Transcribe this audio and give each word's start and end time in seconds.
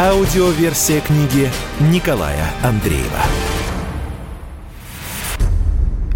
Аудиоверсия 0.00 1.00
книги 1.00 1.50
Николая 1.92 2.52
Андреева. 2.62 3.20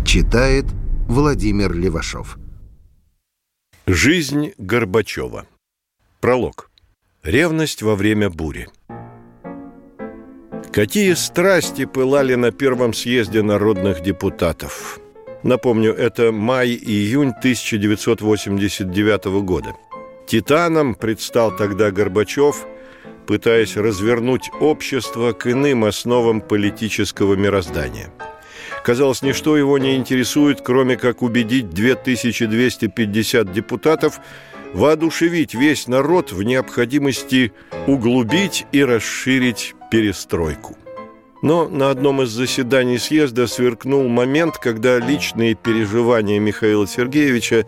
Читает 0.06 0.66
Владимир 1.08 1.72
Левашов. 1.72 2.38
Жизнь 3.88 4.52
Горбачева. 4.56 5.46
Пролог. 6.20 6.70
Ревность 7.24 7.82
во 7.82 7.96
время 7.96 8.30
бури. 8.30 8.68
Какие 10.72 11.14
страсти 11.14 11.84
пылали 11.84 12.36
на 12.36 12.52
первом 12.52 12.94
съезде 12.94 13.42
народных 13.42 14.00
депутатов. 14.00 15.00
Напомню, 15.42 15.92
это 15.92 16.30
май-июнь 16.30 17.32
1989 17.36 19.24
года. 19.44 19.74
Титаном 20.28 20.94
предстал 20.94 21.56
тогда 21.56 21.90
Горбачев, 21.90 22.64
пытаясь 23.26 23.76
развернуть 23.76 24.50
общество 24.60 25.32
к 25.32 25.46
иным 25.46 25.84
основам 25.84 26.40
политического 26.40 27.34
мироздания. 27.34 28.10
Казалось, 28.84 29.22
ничто 29.22 29.56
его 29.56 29.78
не 29.78 29.96
интересует, 29.96 30.60
кроме 30.60 30.96
как 30.96 31.22
убедить 31.22 31.70
2250 31.70 33.52
депутатов 33.52 34.20
воодушевить 34.74 35.54
весь 35.54 35.86
народ 35.86 36.32
в 36.32 36.42
необходимости 36.42 37.52
углубить 37.86 38.66
и 38.72 38.82
расширить 38.84 39.74
перестройку. 39.90 40.76
Но 41.42 41.68
на 41.68 41.90
одном 41.90 42.22
из 42.22 42.30
заседаний 42.30 42.98
съезда 42.98 43.46
сверкнул 43.46 44.08
момент, 44.08 44.58
когда 44.58 44.98
личные 44.98 45.54
переживания 45.54 46.38
Михаила 46.38 46.86
Сергеевича 46.86 47.66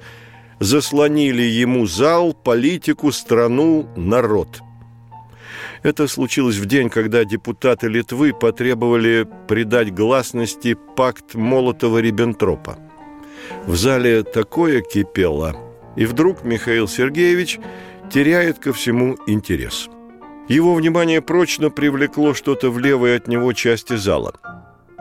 заслонили 0.61 1.43
ему 1.43 1.87
зал, 1.87 2.33
политику, 2.33 3.11
страну, 3.11 3.89
народ. 3.97 4.61
Это 5.83 6.09
случилось 6.09 6.57
в 6.57 6.67
день, 6.67 6.91
когда 6.91 7.25
депутаты 7.25 7.89
Литвы 7.89 8.33
потребовали 8.33 9.27
придать 9.49 9.95
гласности 9.95 10.77
пакт 10.97 11.35
Молотова-Риббентропа. 11.35 12.79
В 13.67 13.77
зале 13.77 14.23
такое 14.23 14.81
кипело, 14.81 15.57
и 15.97 16.07
вдруг 16.07 16.45
Михаил 16.45 16.89
Сергеевич 16.89 17.59
теряет 18.11 18.59
ко 18.59 18.73
всему 18.73 19.17
интерес– 19.27 19.89
его 20.49 20.75
внимание 20.75 21.23
прочно 21.23 21.71
привлекло 21.71 22.35
что-то 22.35 22.71
в 22.71 22.79
левой 22.79 23.17
от 23.17 23.29
него 23.29 23.55
части 23.55 23.97
зала. 23.97 24.35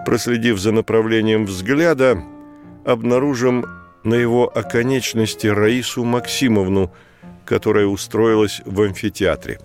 Проследив 0.06 0.58
за 0.58 0.72
направлением 0.72 1.46
взгляда, 1.46 2.24
обнаружим 2.86 3.66
на 4.06 4.14
его 4.14 4.48
оконечности 4.48 5.48
Раису 5.48 6.06
Максимовну, 6.06 6.94
которая 7.46 7.88
устроилась 7.88 8.62
в 8.66 8.82
амфитеатре. 8.82 9.60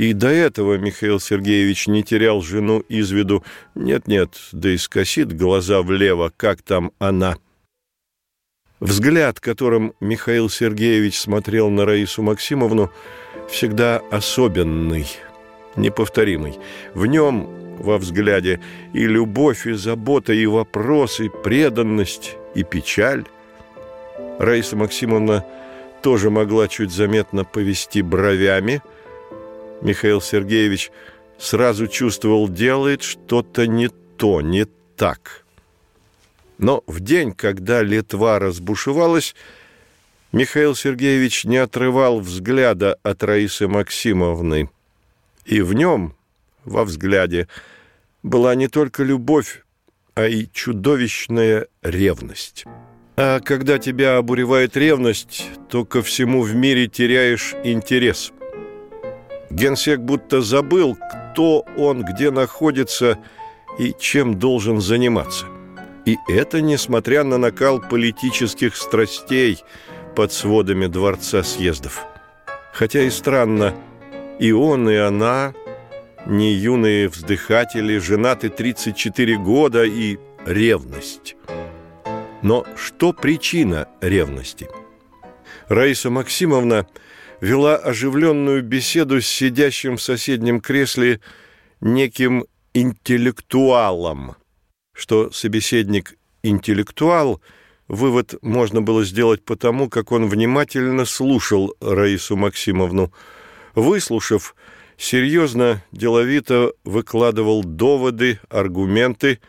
И 0.00 0.14
до 0.14 0.28
этого 0.28 0.78
Михаил 0.78 1.20
Сергеевич 1.20 1.86
не 1.86 2.02
терял 2.02 2.40
жену 2.40 2.78
из 2.88 3.10
виду. 3.10 3.44
Нет-нет, 3.74 4.30
да 4.50 4.70
и 4.70 4.78
скосит 4.78 5.36
глаза 5.36 5.82
влево, 5.82 6.32
как 6.34 6.62
там 6.62 6.92
она. 6.98 7.36
Взгляд, 8.80 9.40
которым 9.40 9.92
Михаил 10.00 10.48
Сергеевич 10.48 11.20
смотрел 11.20 11.68
на 11.68 11.84
Раису 11.84 12.22
Максимовну, 12.22 12.90
всегда 13.50 14.00
особенный, 14.10 15.06
неповторимый. 15.76 16.58
В 16.94 17.04
нем, 17.04 17.76
во 17.78 17.98
взгляде, 17.98 18.58
и 18.94 19.06
любовь, 19.06 19.66
и 19.66 19.72
забота, 19.72 20.32
и 20.32 20.46
вопрос, 20.46 21.20
и 21.20 21.28
преданность, 21.28 22.36
и 22.54 22.62
печаль. 22.62 23.26
Раиса 24.38 24.76
Максимовна 24.76 25.44
тоже 26.02 26.30
могла 26.30 26.68
чуть 26.68 26.90
заметно 26.90 27.44
повести 27.44 28.00
бровями. 28.00 28.80
Михаил 29.82 30.20
Сергеевич 30.20 30.90
сразу 31.38 31.86
чувствовал, 31.86 32.48
делает 32.48 33.02
что-то 33.02 33.66
не 33.66 33.88
то, 33.88 34.40
не 34.40 34.66
так. 34.96 35.44
Но 36.58 36.84
в 36.86 37.00
день, 37.00 37.32
когда 37.32 37.82
Литва 37.82 38.38
разбушевалась, 38.38 39.34
Михаил 40.32 40.74
Сергеевич 40.74 41.44
не 41.44 41.56
отрывал 41.56 42.20
взгляда 42.20 42.98
от 43.02 43.22
Раисы 43.24 43.66
Максимовны. 43.66 44.70
И 45.46 45.62
в 45.62 45.72
нем, 45.72 46.14
во 46.64 46.84
взгляде, 46.84 47.48
была 48.22 48.54
не 48.54 48.68
только 48.68 49.02
любовь, 49.02 49.64
а 50.14 50.26
и 50.26 50.46
чудовищная 50.52 51.66
ревность. 51.82 52.64
А 53.16 53.40
когда 53.40 53.78
тебя 53.78 54.18
обуревает 54.18 54.76
ревность, 54.76 55.48
то 55.68 55.84
ко 55.84 56.02
всему 56.02 56.42
в 56.42 56.54
мире 56.54 56.86
теряешь 56.86 57.54
интерес. 57.64 58.32
Генсек 59.50 60.00
будто 60.00 60.40
забыл, 60.40 60.96
кто 60.96 61.64
он, 61.76 62.02
где 62.04 62.30
находится 62.30 63.18
и 63.78 63.94
чем 63.98 64.38
должен 64.38 64.80
заниматься. 64.80 65.46
И 66.06 66.16
это 66.28 66.60
несмотря 66.60 67.24
на 67.24 67.38
накал 67.38 67.80
политических 67.80 68.76
страстей– 68.76 69.62
под 70.14 70.32
сводами 70.32 70.86
Дворца 70.86 71.42
съездов. 71.42 72.04
Хотя 72.72 73.02
и 73.02 73.10
странно, 73.10 73.74
и 74.38 74.52
он, 74.52 74.88
и 74.88 74.96
она, 74.96 75.54
не 76.26 76.52
юные 76.52 77.08
вздыхатели, 77.08 77.98
женаты 77.98 78.48
34 78.48 79.38
года 79.38 79.84
и 79.84 80.18
ревность. 80.46 81.36
Но 82.42 82.66
что 82.76 83.12
причина 83.12 83.88
ревности? 84.00 84.68
Раиса 85.68 86.10
Максимовна 86.10 86.86
вела 87.40 87.76
оживленную 87.76 88.62
беседу 88.62 89.20
с 89.20 89.26
сидящим 89.26 89.96
в 89.96 90.02
соседнем 90.02 90.60
кресле 90.60 91.20
неким 91.80 92.46
интеллектуалом, 92.74 94.36
что 94.92 95.30
собеседник 95.30 96.16
интеллектуал– 96.42 97.40
Вывод 97.90 98.36
можно 98.40 98.80
было 98.80 99.04
сделать 99.04 99.44
потому, 99.44 99.88
как 99.88 100.12
он 100.12 100.28
внимательно 100.28 101.04
слушал 101.04 101.74
Раису 101.80 102.36
Максимовну. 102.36 103.12
Выслушав, 103.74 104.54
серьезно, 104.96 105.82
деловито 105.90 106.72
выкладывал 106.84 107.64
доводы, 107.64 108.38
аргументы. 108.48 109.40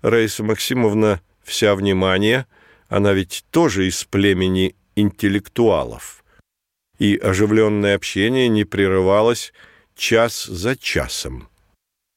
Раиса 0.00 0.44
Максимовна 0.44 1.20
вся 1.42 1.74
внимание, 1.74 2.46
она 2.88 3.12
ведь 3.14 3.44
тоже 3.50 3.88
из 3.88 4.04
племени 4.04 4.76
интеллектуалов. 4.94 6.22
И 6.98 7.16
оживленное 7.16 7.94
общение 7.94 8.48
не 8.48 8.64
прерывалось 8.64 9.52
час 9.94 10.44
за 10.44 10.76
часом. 10.76 11.48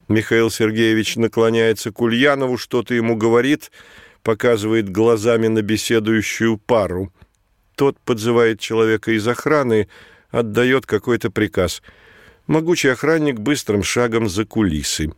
Михаил 0.08 0.50
Сергеевич 0.50 1.16
наклоняется 1.16 1.92
к 1.92 2.00
Ульянову, 2.00 2.56
что-то 2.56 2.94
ему 2.94 3.16
говорит– 3.16 3.70
показывает 4.22 4.90
глазами 4.90 5.48
на 5.48 5.62
беседующую 5.62 6.58
пару. 6.58 7.12
Тот 7.76 7.98
подзывает 8.00 8.60
человека 8.60 9.12
из 9.12 9.26
охраны, 9.26 9.88
отдает 10.30 10.86
какой-то 10.86 11.30
приказ. 11.30 11.82
Могучий 12.46 12.88
охранник 12.88 13.38
быстрым 13.38 13.82
шагом 13.82 14.28
за 14.28 14.44
кулисы. 14.44 15.12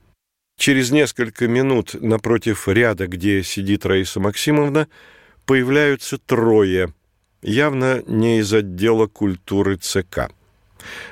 Через 0.58 0.90
несколько 0.90 1.48
минут 1.48 1.94
напротив 2.00 2.68
ряда, 2.68 3.06
где 3.06 3.42
сидит 3.42 3.86
Раиса 3.86 4.20
Максимовна, 4.20 4.86
появляются 5.46 6.18
трое, 6.18 6.92
явно 7.42 8.02
не 8.06 8.38
из 8.38 8.52
отдела 8.52 9.06
культуры 9.06 9.76
ЦК. 9.76 10.30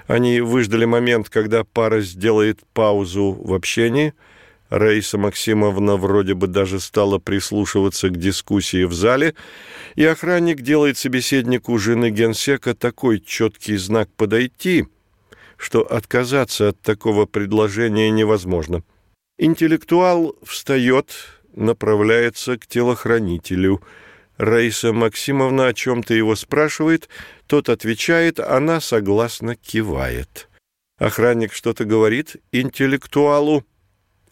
Они 0.07 0.41
выждали 0.41 0.85
момент, 0.85 1.29
когда 1.29 1.65
пара 1.65 2.01
сделает 2.01 2.61
паузу 2.73 3.33
в 3.33 3.55
общении– 3.55 4.15
Раиса 4.71 5.19
Максимовна 5.19 5.97
вроде 5.97 6.35
бы 6.35 6.47
даже 6.47 6.79
стала 6.79 7.19
прислушиваться 7.19 8.09
к 8.09 8.17
дискуссии 8.17 8.85
в 8.85 8.93
зале, 8.93 9.35
и 9.97 10.05
охранник 10.05 10.63
делает 10.63 10.97
собеседнику 10.97 11.77
жены 11.77 12.11
генсека 12.11 12.75
такой 12.75 13.21
четкий 13.21 13.77
знак 13.77 14.09
«подойти», 14.17 14.87
что 15.57 15.81
отказаться 15.81 16.69
от 16.69 16.81
такого 16.81 17.27
предложения 17.27 18.11
невозможно. 18.11 18.83
Интеллектуал 19.39 20.37
встает, 20.45 21.13
направляется 21.55 22.57
к 22.57 22.67
телохранителю. 22.67 23.83
Раиса 24.41 24.95
Максимовна 24.95 25.67
о 25.67 25.75
чем-то 25.75 26.15
его 26.15 26.35
спрашивает, 26.35 27.11
тот 27.47 27.69
отвечает, 27.69 28.41
она 28.41 28.81
согласно 28.81 29.55
кивает. 29.55 30.49
Охранник 30.97 31.53
что-то 31.53 31.85
говорит 31.85 32.37
интеллектуалу, 32.51 33.67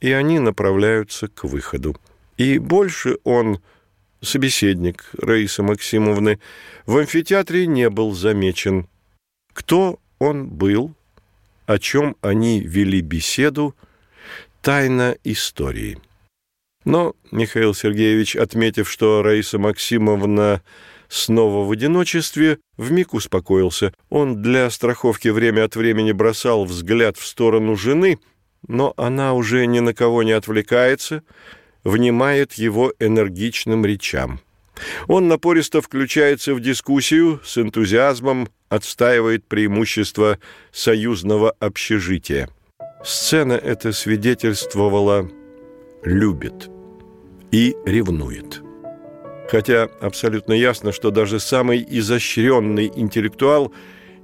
и 0.01 0.11
они 0.11 0.39
направляются 0.39 1.29
к 1.29 1.45
выходу. 1.45 1.95
И 2.39 2.59
больше 2.59 3.19
он, 3.25 3.61
собеседник 4.23 5.11
Раисы 5.19 5.63
Максимовны, 5.63 6.41
в 6.87 6.97
амфитеатре 6.97 7.67
не 7.67 7.91
был 7.91 8.13
замечен. 8.15 8.89
Кто 9.53 10.01
он 10.19 10.49
был, 10.49 10.95
о 11.67 11.79
чем 11.79 12.17
они 12.23 12.61
вели 12.61 13.03
беседу, 13.03 13.77
тайна 14.63 15.19
истории. 15.23 15.99
Но 16.89 17.15
Михаил 17.31 17.75
Сергеевич, 17.75 18.35
отметив, 18.35 18.91
что 18.91 19.21
Раиса 19.23 19.59
Максимовна 19.59 20.63
снова 21.07 21.69
в 21.69 21.71
одиночестве, 21.71 22.61
вмиг 22.79 23.13
успокоился. 23.13 23.93
Он 24.09 24.41
для 24.41 24.71
страховки 24.71 25.29
время 25.29 25.65
от 25.65 25.77
времени 25.77 26.13
бросал 26.13 26.65
взгляд 26.65 27.19
в 27.19 27.27
сторону 27.27 27.77
жены, 27.77 28.19
но 28.67 28.95
она 28.97 29.35
уже 29.35 29.67
ни 29.67 29.81
на 29.81 29.93
кого 29.93 30.23
не 30.23 30.33
отвлекается, 30.33 31.23
внимает 31.85 32.55
его 32.55 32.95
энергичным 32.99 33.85
речам. 33.85 34.41
Он 35.09 35.29
напористо 35.29 35.83
включается 35.83 36.55
в 36.55 36.61
дискуссию, 36.61 37.43
с 37.45 37.59
энтузиазмом 37.59 38.49
отстаивает 38.71 39.47
преимущество 39.47 40.39
союзного 40.73 41.55
общежития. 41.61 42.49
Сцена 43.05 43.53
эта 43.53 43.93
свидетельствовала 43.93 45.31
«любит» 46.03 46.71
и 47.51 47.77
ревнует. 47.85 48.63
Хотя 49.51 49.89
абсолютно 50.01 50.53
ясно, 50.53 50.93
что 50.93 51.11
даже 51.11 51.41
самый 51.41 51.85
изощренный 51.89 52.93
интеллектуал 52.95 53.73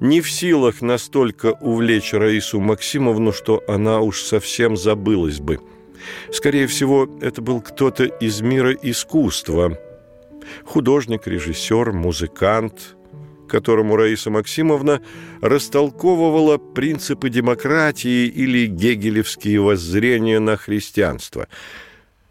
не 0.00 0.20
в 0.20 0.30
силах 0.30 0.82
настолько 0.82 1.52
увлечь 1.60 2.12
Раису 2.12 2.60
Максимовну, 2.60 3.32
что 3.32 3.62
она 3.66 4.00
уж 4.00 4.20
совсем 4.20 4.76
забылась 4.76 5.40
бы. 5.40 5.60
Скорее 6.30 6.66
всего, 6.66 7.08
это 7.22 7.40
был 7.40 7.62
кто-то 7.62 8.04
из 8.04 8.42
мира 8.42 8.72
искусства. 8.72 9.78
Художник, 10.66 11.26
режиссер, 11.26 11.92
музыкант, 11.92 12.96
которому 13.48 13.96
Раиса 13.96 14.30
Максимовна 14.30 15.00
растолковывала 15.40 16.58
принципы 16.58 17.30
демократии 17.30 18.26
или 18.26 18.66
гегелевские 18.66 19.60
воззрения 19.60 20.38
на 20.40 20.58
христианство– 20.58 21.48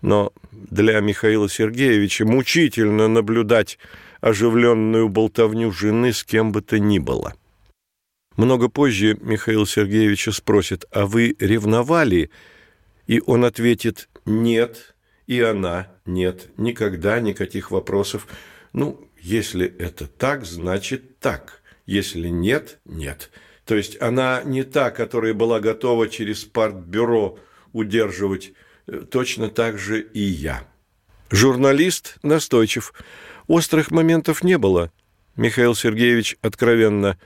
но 0.03 0.33
для 0.51 0.99
Михаила 0.99 1.49
Сергеевича 1.49 2.25
мучительно 2.25 3.07
наблюдать 3.07 3.79
оживленную 4.21 5.09
болтовню 5.09 5.71
жены 5.71 6.13
с 6.13 6.23
кем 6.23 6.51
бы 6.51 6.61
то 6.61 6.77
ни 6.77 6.99
было. 6.99 7.33
Много 8.35 8.67
позже 8.67 9.17
Михаил 9.21 9.65
Сергеевич 9.65 10.27
спросит, 10.33 10.85
а 10.91 11.05
вы 11.05 11.35
ревновали? 11.39 12.29
И 13.07 13.21
он 13.25 13.45
ответит 13.45 14.09
«нет», 14.25 14.95
и 15.25 15.39
она 15.39 15.87
«нет», 16.05 16.49
никогда 16.57 17.19
никаких 17.19 17.71
вопросов. 17.71 18.27
Ну, 18.73 19.09
если 19.21 19.65
это 19.65 20.07
так, 20.07 20.45
значит 20.45 21.19
так. 21.19 21.61
Если 21.85 22.27
нет, 22.27 22.79
нет. 22.85 23.29
То 23.65 23.75
есть 23.75 24.01
она 24.01 24.41
не 24.43 24.63
та, 24.63 24.89
которая 24.89 25.33
была 25.33 25.59
готова 25.59 26.09
через 26.09 26.43
партбюро 26.43 27.39
удерживать 27.71 28.53
точно 29.09 29.49
так 29.49 29.77
же 29.77 30.01
и 30.01 30.21
я. 30.21 30.63
Журналист 31.31 32.17
настойчив. 32.23 32.93
Острых 33.47 33.91
моментов 33.91 34.43
не 34.43 34.57
было. 34.57 34.91
Михаил 35.35 35.75
Сергеевич 35.75 36.37
откровенно. 36.41 37.17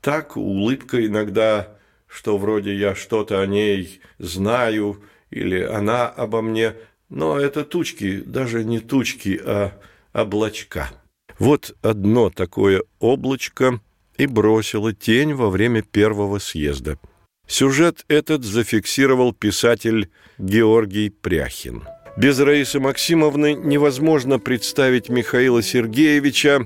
Так 0.00 0.36
улыбка 0.36 1.04
иногда, 1.04 1.76
что 2.06 2.38
вроде 2.38 2.74
я 2.74 2.94
что-то 2.94 3.40
о 3.40 3.46
ней 3.46 4.00
знаю, 4.18 5.02
или 5.30 5.60
она 5.62 6.08
обо 6.08 6.42
мне, 6.42 6.74
но 7.08 7.38
это 7.38 7.64
тучки, 7.64 8.20
даже 8.20 8.64
не 8.64 8.78
тучки, 8.78 9.40
а 9.44 9.72
облачка. 10.12 10.90
Вот 11.38 11.76
одно 11.82 12.30
такое 12.30 12.82
облачко 12.98 13.80
и 14.16 14.26
бросило 14.26 14.92
тень 14.92 15.34
во 15.34 15.50
время 15.50 15.82
первого 15.82 16.38
съезда– 16.38 16.98
Сюжет 17.50 18.04
этот 18.06 18.44
зафиксировал 18.44 19.32
писатель 19.32 20.08
Георгий 20.38 21.10
Пряхин. 21.10 21.82
Без 22.16 22.38
Раисы 22.38 22.78
Максимовны 22.78 23.54
невозможно 23.54 24.38
представить 24.38 25.08
Михаила 25.08 25.60
Сергеевича 25.60 26.64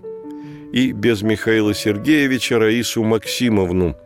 и 0.74 0.92
без 0.92 1.22
Михаила 1.22 1.72
Сергеевича 1.72 2.58
Раису 2.58 3.02
Максимовну. 3.02 3.96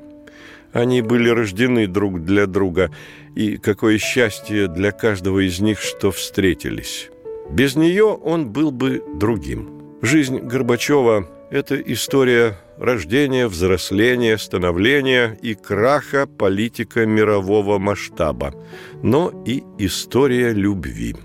Они 0.72 1.02
были 1.02 1.28
рождены 1.28 1.88
друг 1.88 2.24
для 2.24 2.46
друга, 2.46 2.92
и 3.34 3.56
какое 3.56 3.98
счастье 3.98 4.68
для 4.68 4.92
каждого 4.92 5.44
из 5.44 5.58
них, 5.58 5.80
что 5.80 6.12
встретились. 6.12 7.10
Без 7.50 7.74
нее 7.74 8.04
он 8.04 8.50
был 8.50 8.70
бы 8.70 9.02
другим. 9.16 9.82
Жизнь 10.00 10.38
Горбачева– 10.38 11.28
это 11.50 11.74
история 11.74 12.56
рождения, 12.78 13.48
взросления, 13.48 14.38
становления 14.38 15.38
и 15.42 15.54
краха 15.54 16.26
политика 16.26 17.06
мирового 17.06 17.78
масштаба, 17.78 18.54
но 19.02 19.32
и 19.46 19.62
история 19.78 20.52
любви. 20.52 21.16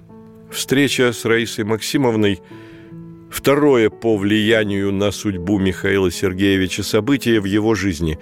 Встреча 0.52 1.14
с 1.14 1.26
Раисой 1.26 1.66
Максимовной– 1.66 2.40
второе 3.32 3.90
по 3.90 4.16
влиянию 4.18 4.92
на 4.92 5.12
судьбу 5.12 5.60
Михаила 5.60 6.12
Сергеевича 6.12 6.84
событие 6.84 7.40
в 7.42 7.46
его 7.46 7.74
жизни. 7.74 8.20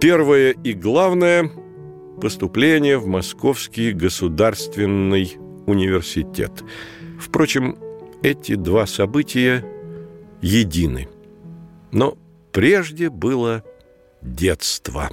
Первое 0.00 0.52
и 0.52 0.72
главное– 0.72 1.50
поступление 2.20 2.98
в 2.98 3.06
Московский 3.06 3.92
государственный 3.92 5.36
университет. 5.66 6.62
Впрочем, 7.18 7.76
эти 8.22 8.54
два 8.54 8.86
события 8.86 9.64
едины. 10.40 11.08
Но 11.90 12.16
Прежде 12.54 13.10
было 13.10 13.64
детство. 14.22 15.10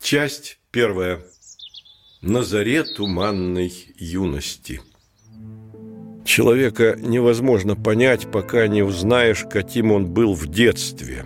Часть 0.00 0.60
первая. 0.70 1.18
На 2.22 2.44
заре 2.44 2.84
туманной 2.84 3.72
юности. 3.96 4.80
Человека 6.24 6.96
невозможно 6.96 7.74
понять, 7.74 8.30
пока 8.30 8.68
не 8.68 8.84
узнаешь, 8.84 9.46
каким 9.50 9.90
он 9.90 10.06
был 10.06 10.34
в 10.34 10.46
детстве. 10.46 11.24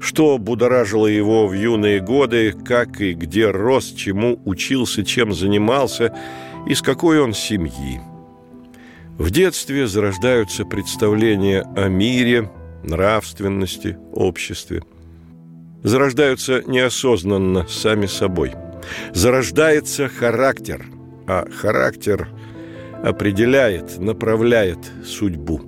Что 0.00 0.36
будоражило 0.36 1.06
его 1.06 1.46
в 1.46 1.54
юные 1.54 2.00
годы, 2.00 2.52
как 2.52 3.00
и 3.00 3.14
где 3.14 3.50
рос, 3.50 3.86
чему 3.86 4.38
учился, 4.44 5.02
чем 5.02 5.32
занимался, 5.32 6.14
из 6.68 6.82
какой 6.82 7.20
он 7.20 7.32
семьи. 7.32 8.02
В 9.16 9.30
детстве 9.30 9.86
зарождаются 9.86 10.66
представления 10.66 11.62
о 11.74 11.88
мире– 11.88 12.50
нравственности, 12.86 13.98
обществе. 14.12 14.82
Зарождаются 15.82 16.62
неосознанно 16.66 17.66
сами 17.68 18.06
собой. 18.06 18.54
Зарождается 19.12 20.08
характер, 20.08 20.86
а 21.26 21.46
характер 21.50 22.28
определяет, 23.02 23.98
направляет 23.98 24.78
судьбу. 25.04 25.60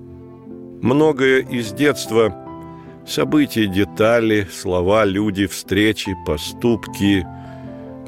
Многое 0.83 1.41
из 1.41 1.73
детства– 1.73 2.35
события, 3.07 3.67
детали, 3.67 4.47
слова, 4.53 5.05
люди, 5.05 5.47
встречи, 5.47 6.17
поступки– 6.27 7.27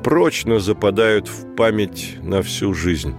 прочно 0.03 0.61
западают 0.61 1.29
в 1.29 1.55
память 1.55 2.17
на 2.23 2.43
всю 2.43 2.73
жизнь. 2.73 3.15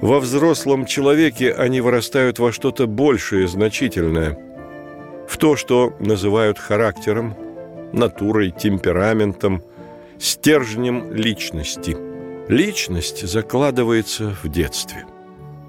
Во 0.00 0.18
взрослом 0.18 0.86
человеке 0.86 1.52
они 1.52 1.80
вырастают 1.80 2.38
во 2.38 2.52
что-то 2.52 2.86
большее, 2.86 3.48
значительное– 3.48 4.38
в 5.28 5.36
то, 5.36 5.56
что 5.56 5.94
называют 6.00 6.58
характером, 6.58 7.36
натурой, 7.92 8.50
темпераментом, 8.50 9.62
стержнем 10.18 11.12
личности. 11.12 11.96
Личность 12.48 13.28
закладывается 13.28 14.34
в 14.42 14.48
детстве. 14.48 15.04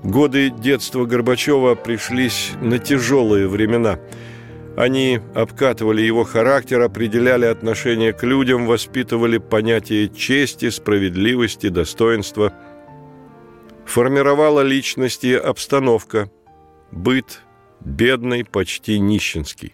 Годы 0.01 0.49
детства 0.49 1.03
Горбачева 1.03 1.75
пришлись 1.75 2.51
на 2.61 2.79
тяжелые 2.79 3.49
времена. 3.49 3.99
Они 4.77 5.19
обкатывали 5.35 6.01
его 6.01 6.23
характер, 6.23 6.79
определяли 6.79 7.45
отношение 7.45 8.13
к 8.13 8.23
людям, 8.23 8.65
воспитывали 8.65 9.39
понятие 9.39 10.07
чести, 10.07 10.69
справедливости, 10.69 11.67
достоинства. 11.67 12.53
Формировала 13.85 14.61
личности 14.61 15.33
обстановка, 15.33 16.31
быт, 16.91 17.41
бедный, 17.81 18.45
почти 18.45 18.99
нищенский. 18.99 19.73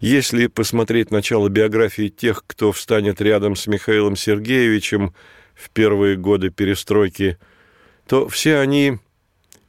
Если 0.00 0.46
посмотреть 0.46 1.10
начало 1.10 1.48
биографии 1.48 2.08
тех, 2.08 2.44
кто 2.46 2.72
встанет 2.72 3.20
рядом 3.20 3.56
с 3.56 3.66
Михаилом 3.66 4.16
Сергеевичем 4.16 5.14
в 5.54 5.70
первые 5.70 6.16
годы 6.16 6.50
перестройки, 6.50 7.38
то 8.06 8.28
все 8.28 8.58
они 8.58 8.98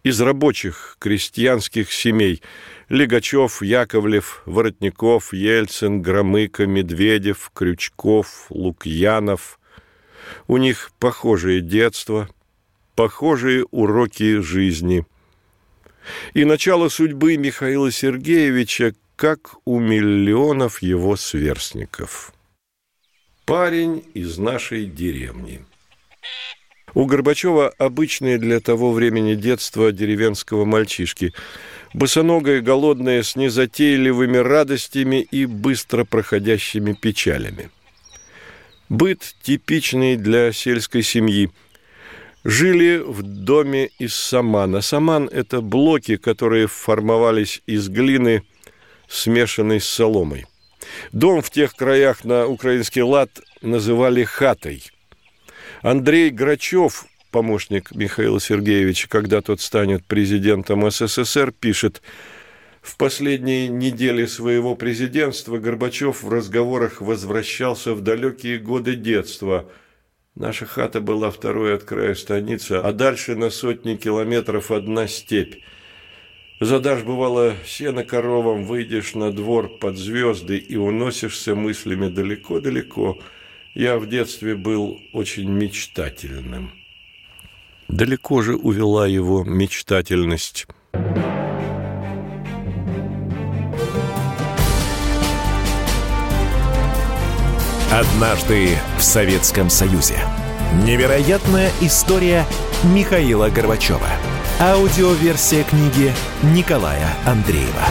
из 0.04 0.20
рабочих 0.22 0.98
крестьянских 1.00 1.92
семей– 1.92 2.42
Легачев, 2.90 3.62
Яковлев, 3.62 4.44
Воротников, 4.46 5.34
Ельцин, 5.34 6.02
Громыко, 6.02 6.66
Медведев, 6.66 7.52
Крючков, 7.54 8.46
Лукьянов. 8.50 9.60
У 10.48 10.56
них 10.56 10.92
похожее 10.98 11.60
детство, 11.60 12.30
похожие 12.96 13.66
уроки 13.72 14.40
жизни. 14.40 15.06
И 16.34 16.46
начало 16.46 16.90
судьбы 16.90 17.38
Михаила 17.38 17.92
Сергеевича, 17.92 18.94
как 19.16 19.56
у 19.66 19.80
миллионов 19.80 20.82
его 20.82 21.16
сверстников. 21.16 22.34
Парень 23.46 24.04
из 24.14 24.38
нашей 24.38 24.86
деревни. 24.86 25.66
У 26.94 27.06
Горбачева 27.06 27.70
обычное 27.78 28.38
для 28.38 28.60
того 28.60 28.92
времени 28.92 29.36
детство 29.36 29.92
деревенского 29.92 30.66
мальчишки. 30.66 31.34
Босоногое, 31.94 32.62
голодное, 32.62 33.24
с 33.24 33.36
незатейливыми 33.36 34.38
радостями 34.38 35.22
и 35.22 35.46
быстро 35.46 36.06
проходящими 36.06 36.94
печалями. 36.94 37.70
Быт 38.90 39.36
типичный 39.44 40.16
для 40.16 40.52
сельской 40.54 41.04
семьи. 41.04 41.52
Жили 42.50 43.04
в 43.06 43.24
доме 43.24 43.90
из 44.00 44.16
самана. 44.16 44.80
Саман– 44.80 45.28
это 45.34 45.60
блоки, 45.60 46.16
которые 46.16 46.68
формовались 46.68 47.62
из 47.66 47.90
глины, 47.90 48.42
смешанной 49.10 49.82
с 49.82 49.86
соломой. 49.86 50.46
Дом 51.12 51.42
в 51.42 51.50
тех 51.50 51.76
краях 51.76 52.24
на 52.24 52.48
украинский 52.48 53.02
лад 53.02 53.30
называли 53.62 54.24
хатой. 54.24 54.82
Андрей 55.82 56.30
Грачев, 56.30 57.08
помощник 57.32 57.94
Михаила 57.94 58.40
Сергеевича, 58.40 59.10
когда 59.10 59.42
тот 59.42 59.60
станет 59.60 60.06
президентом 60.06 60.90
СССР, 60.90 61.52
пишет– 61.52 62.02
в 62.82 62.96
последние 62.96 63.68
недели 63.68 64.26
своего 64.26 64.74
президентства 64.74 65.58
Горбачев 65.58 66.24
в 66.24 66.30
разговорах 66.30 67.02
возвращался 67.02 67.94
в 67.94 68.00
далекие 68.00 68.60
годы 68.60 68.96
детства. 68.96 69.66
Наша 70.40 70.68
хата 70.68 71.02
была 71.02 71.32
второй 71.32 71.74
от 71.74 71.84
края 71.84 72.14
станицы, 72.14 72.74
а 72.74 72.92
дальше 72.92 73.36
на 73.36 73.50
сотни 73.50 73.96
километров 73.96 74.70
одна 74.70 75.08
степь. 75.08 75.56
Задашь, 76.60 77.02
бывало, 77.02 77.56
сено 77.66 78.04
коровам, 78.04 78.64
выйдешь 78.64 79.16
на 79.16 79.32
двор 79.32 79.80
под 79.80 79.98
звезды 79.98 80.58
и 80.58 80.76
уносишься 80.76 81.56
мыслями 81.56 82.10
далеко-далеко. 82.10 83.18
Я 83.74 83.98
в 83.98 84.08
детстве 84.08 84.54
был 84.54 85.02
очень 85.12 85.50
мечтательным. 85.50 86.72
Далеко 87.88 88.44
же 88.44 88.58
увела 88.58 89.08
его 89.08 89.44
мечтательность. 89.44 90.68
Однажды 97.92 98.72
в 98.98 99.02
Советском 99.02 99.70
Союзе. 99.70 100.16
Невероятная 100.84 101.72
история 101.80 102.46
Михаила 102.84 103.50
Горбачева. 103.50 104.10
Аудиоверсия 104.60 105.64
книги 105.64 106.12
Николая 106.54 107.08
Андреева. 107.26 107.86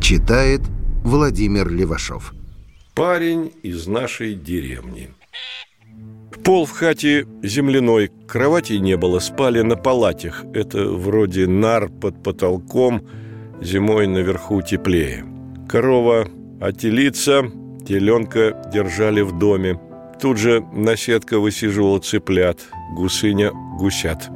Читает 0.00 0.62
Владимир 1.04 1.68
Левашов. 1.68 2.32
Парень 2.94 3.52
из 3.62 3.86
нашей 3.86 4.34
деревни. 4.34 5.10
Пол 6.42 6.64
в 6.64 6.70
хате 6.70 7.26
земляной, 7.42 8.10
кровати 8.26 8.72
не 8.74 8.96
было, 8.96 9.18
спали 9.18 9.60
на 9.60 9.76
палатях. 9.76 10.42
Это 10.54 10.88
вроде 10.88 11.46
нар 11.46 11.90
под 11.90 12.22
потолком, 12.22 13.06
зимой 13.60 14.06
наверху 14.06 14.62
теплее. 14.62 15.26
Корова 15.68 16.26
а 16.64 16.72
телица, 16.72 17.44
теленка 17.86 18.56
держали 18.72 19.20
в 19.20 19.38
доме. 19.38 19.78
Тут 20.18 20.38
же 20.38 20.64
наседка 20.72 21.38
высиживала 21.38 21.98
цыплят, 21.98 22.60
гусыня– 22.96 23.50
гусят. 23.78 24.30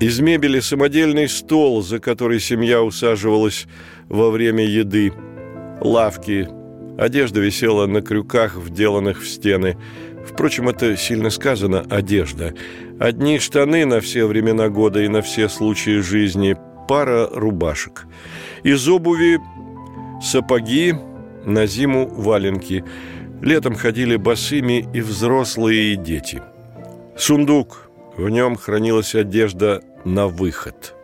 Из 0.00 0.18
мебели 0.18 0.58
самодельный 0.58 1.28
стол, 1.28 1.82
за 1.82 2.00
который 2.00 2.40
семья 2.40 2.82
усаживалась 2.82 3.68
во 4.08 4.30
время 4.32 4.64
еды. 4.64 5.12
Лавки. 5.80 6.48
Одежда 6.98 7.38
висела 7.38 7.86
на 7.86 8.02
крюках, 8.02 8.56
вделанных 8.56 9.22
в 9.22 9.28
стены. 9.28 9.76
Впрочем, 10.26 10.68
это 10.68 10.96
сильно 10.96 11.30
сказано– 11.30 11.86
одежда. 11.90 12.54
Одни 12.98 13.38
штаны 13.38 13.86
на 13.86 14.00
все 14.00 14.26
времена 14.26 14.68
года 14.68 15.00
и 15.00 15.06
на 15.06 15.22
все 15.22 15.48
случаи 15.48 16.00
жизни, 16.00 16.56
пара 16.88 17.28
рубашек. 17.32 18.08
Из 18.64 18.88
обуви 18.88 19.38
сапоги, 20.20 20.94
на 21.46 21.66
зиму 21.66 22.06
валенки. 22.08 22.84
Летом 23.40 23.74
ходили 23.74 24.16
босыми 24.16 24.86
и 24.92 25.00
взрослые, 25.00 25.94
и 25.94 25.96
дети. 25.96 26.42
Сундук. 27.16 27.90
В 28.16 28.28
нем 28.30 28.56
хранилась 28.56 29.14
одежда 29.14 29.82
на 30.04 30.26
выход. 30.26 30.94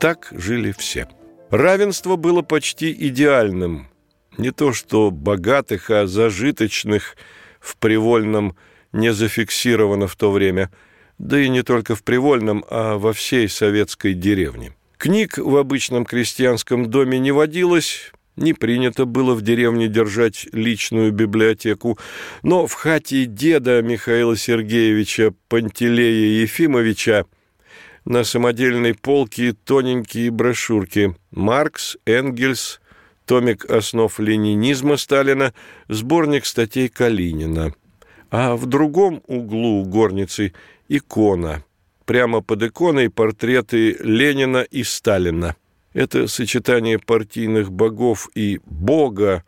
Так 0.00 0.28
жили 0.32 0.72
все. 0.76 1.08
Равенство 1.50 2.16
было 2.16 2.42
почти 2.42 2.92
идеальным. 2.92 3.88
Не 4.36 4.50
то 4.50 4.72
что 4.72 5.10
богатых, 5.10 5.90
а 5.90 6.06
зажиточных 6.06 7.16
в 7.60 7.76
привольном 7.76 8.56
не 8.92 9.12
зафиксировано 9.12 10.06
в 10.06 10.16
то 10.16 10.30
время. 10.30 10.70
Да 11.18 11.38
и 11.40 11.48
не 11.48 11.62
только 11.62 11.94
в 11.94 12.02
привольном, 12.02 12.64
а 12.68 12.98
во 12.98 13.12
всей 13.12 13.48
советской 13.48 14.14
деревне. 14.14 14.74
Книг 14.96 15.38
в 15.38 15.56
обычном 15.56 16.04
крестьянском 16.04 16.86
доме 16.86 17.18
не 17.18 17.30
водилось, 17.30 18.12
не 18.38 18.54
принято 18.54 19.04
было 19.04 19.34
в 19.34 19.42
деревне 19.42 19.88
держать 19.88 20.46
личную 20.52 21.12
библиотеку, 21.12 21.98
но 22.42 22.66
в 22.66 22.72
хате 22.74 23.26
деда 23.26 23.82
Михаила 23.82 24.36
Сергеевича 24.36 25.34
Пантелея 25.48 26.42
Ефимовича 26.42 27.26
на 28.04 28.24
самодельной 28.24 28.94
полке 28.94 29.52
тоненькие 29.52 30.30
брошюрки 30.30 31.14
«Маркс», 31.30 31.98
«Энгельс», 32.06 32.80
томик 33.26 33.70
основ 33.70 34.18
ленинизма 34.18 34.96
Сталина, 34.96 35.52
сборник 35.88 36.46
статей 36.46 36.88
Калинина. 36.88 37.74
А 38.30 38.56
в 38.56 38.66
другом 38.66 39.22
углу 39.26 39.84
горницы 39.84 40.54
икона. 40.88 41.62
Прямо 42.06 42.40
под 42.40 42.62
иконой 42.62 43.10
портреты 43.10 43.96
Ленина 44.00 44.62
и 44.62 44.82
Сталина. 44.82 45.54
Это 45.98 46.28
сочетание 46.28 47.00
партийных 47.00 47.72
богов 47.72 48.28
и 48.36 48.60
бога 48.66 49.42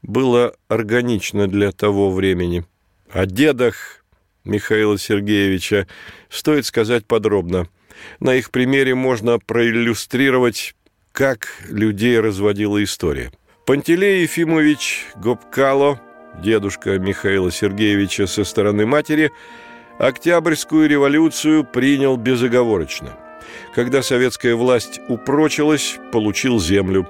было 0.00 0.54
органично 0.66 1.46
для 1.46 1.72
того 1.72 2.10
времени. 2.10 2.64
О 3.10 3.26
дедах 3.26 4.02
Михаила 4.42 4.96
Сергеевича 4.96 5.86
стоит 6.30 6.64
сказать 6.64 7.04
подробно. 7.04 7.68
На 8.18 8.34
их 8.34 8.50
примере 8.50 8.94
можно 8.94 9.38
проиллюстрировать, 9.38 10.74
как 11.12 11.48
людей 11.68 12.18
разводила 12.18 12.82
история. 12.82 13.30
Пантелей 13.66 14.22
Ефимович 14.22 15.04
Гопкало, 15.16 16.00
дедушка 16.42 16.98
Михаила 16.98 17.50
Сергеевича 17.50 18.26
со 18.26 18.44
стороны 18.44 18.86
матери, 18.86 19.32
Октябрьскую 19.98 20.88
революцию 20.88 21.62
принял 21.62 22.16
безоговорочно– 22.16 23.18
когда 23.74 24.02
советская 24.02 24.54
власть 24.54 25.00
упрочилась, 25.08 25.98
получил 26.12 26.60
землю. 26.60 27.08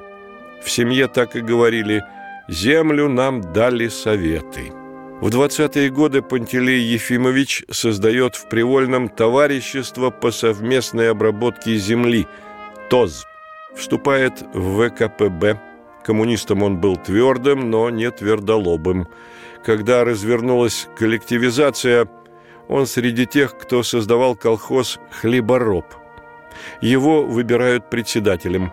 В 0.63 0.71
семье 0.71 1.09
так 1.09 1.37
и 1.37 1.41
говорили 1.41 2.05
«землю 2.49 3.09
нам 3.09 3.53
дали 3.53 3.89
советы». 3.89 4.73
В 5.21 5.29
20-е 5.29 5.91
годы 5.91 6.23
Пантелей 6.23 6.81
Ефимович 6.81 7.65
создает 7.71 8.37
в 8.37 8.49
Привольном 8.49 9.11
товарищество 9.11 10.09
по 10.09 10.31
совместной 10.31 11.11
обработке 11.11 11.77
земли 11.77 12.27
ТОЗ. 12.89 13.27
Вступает 13.77 14.43
в 14.55 14.89
ВКПБ. 14.89 15.61
Коммунистом 16.05 16.63
он 16.63 16.79
был 16.79 16.97
твердым, 16.97 17.71
но 17.71 17.91
не 17.91 18.11
твердолобым. 18.11 19.09
Когда 19.63 20.05
развернулась 20.05 20.89
коллективизация, 20.97 22.09
он 22.69 22.87
среди 22.87 23.27
тех, 23.27 23.59
кто 23.59 23.83
создавал 23.83 24.37
колхоз 24.37 24.99
«Хлебороб». 25.11 25.85
Его 26.81 27.23
выбирают 27.23 27.90
председателем. 27.90 28.73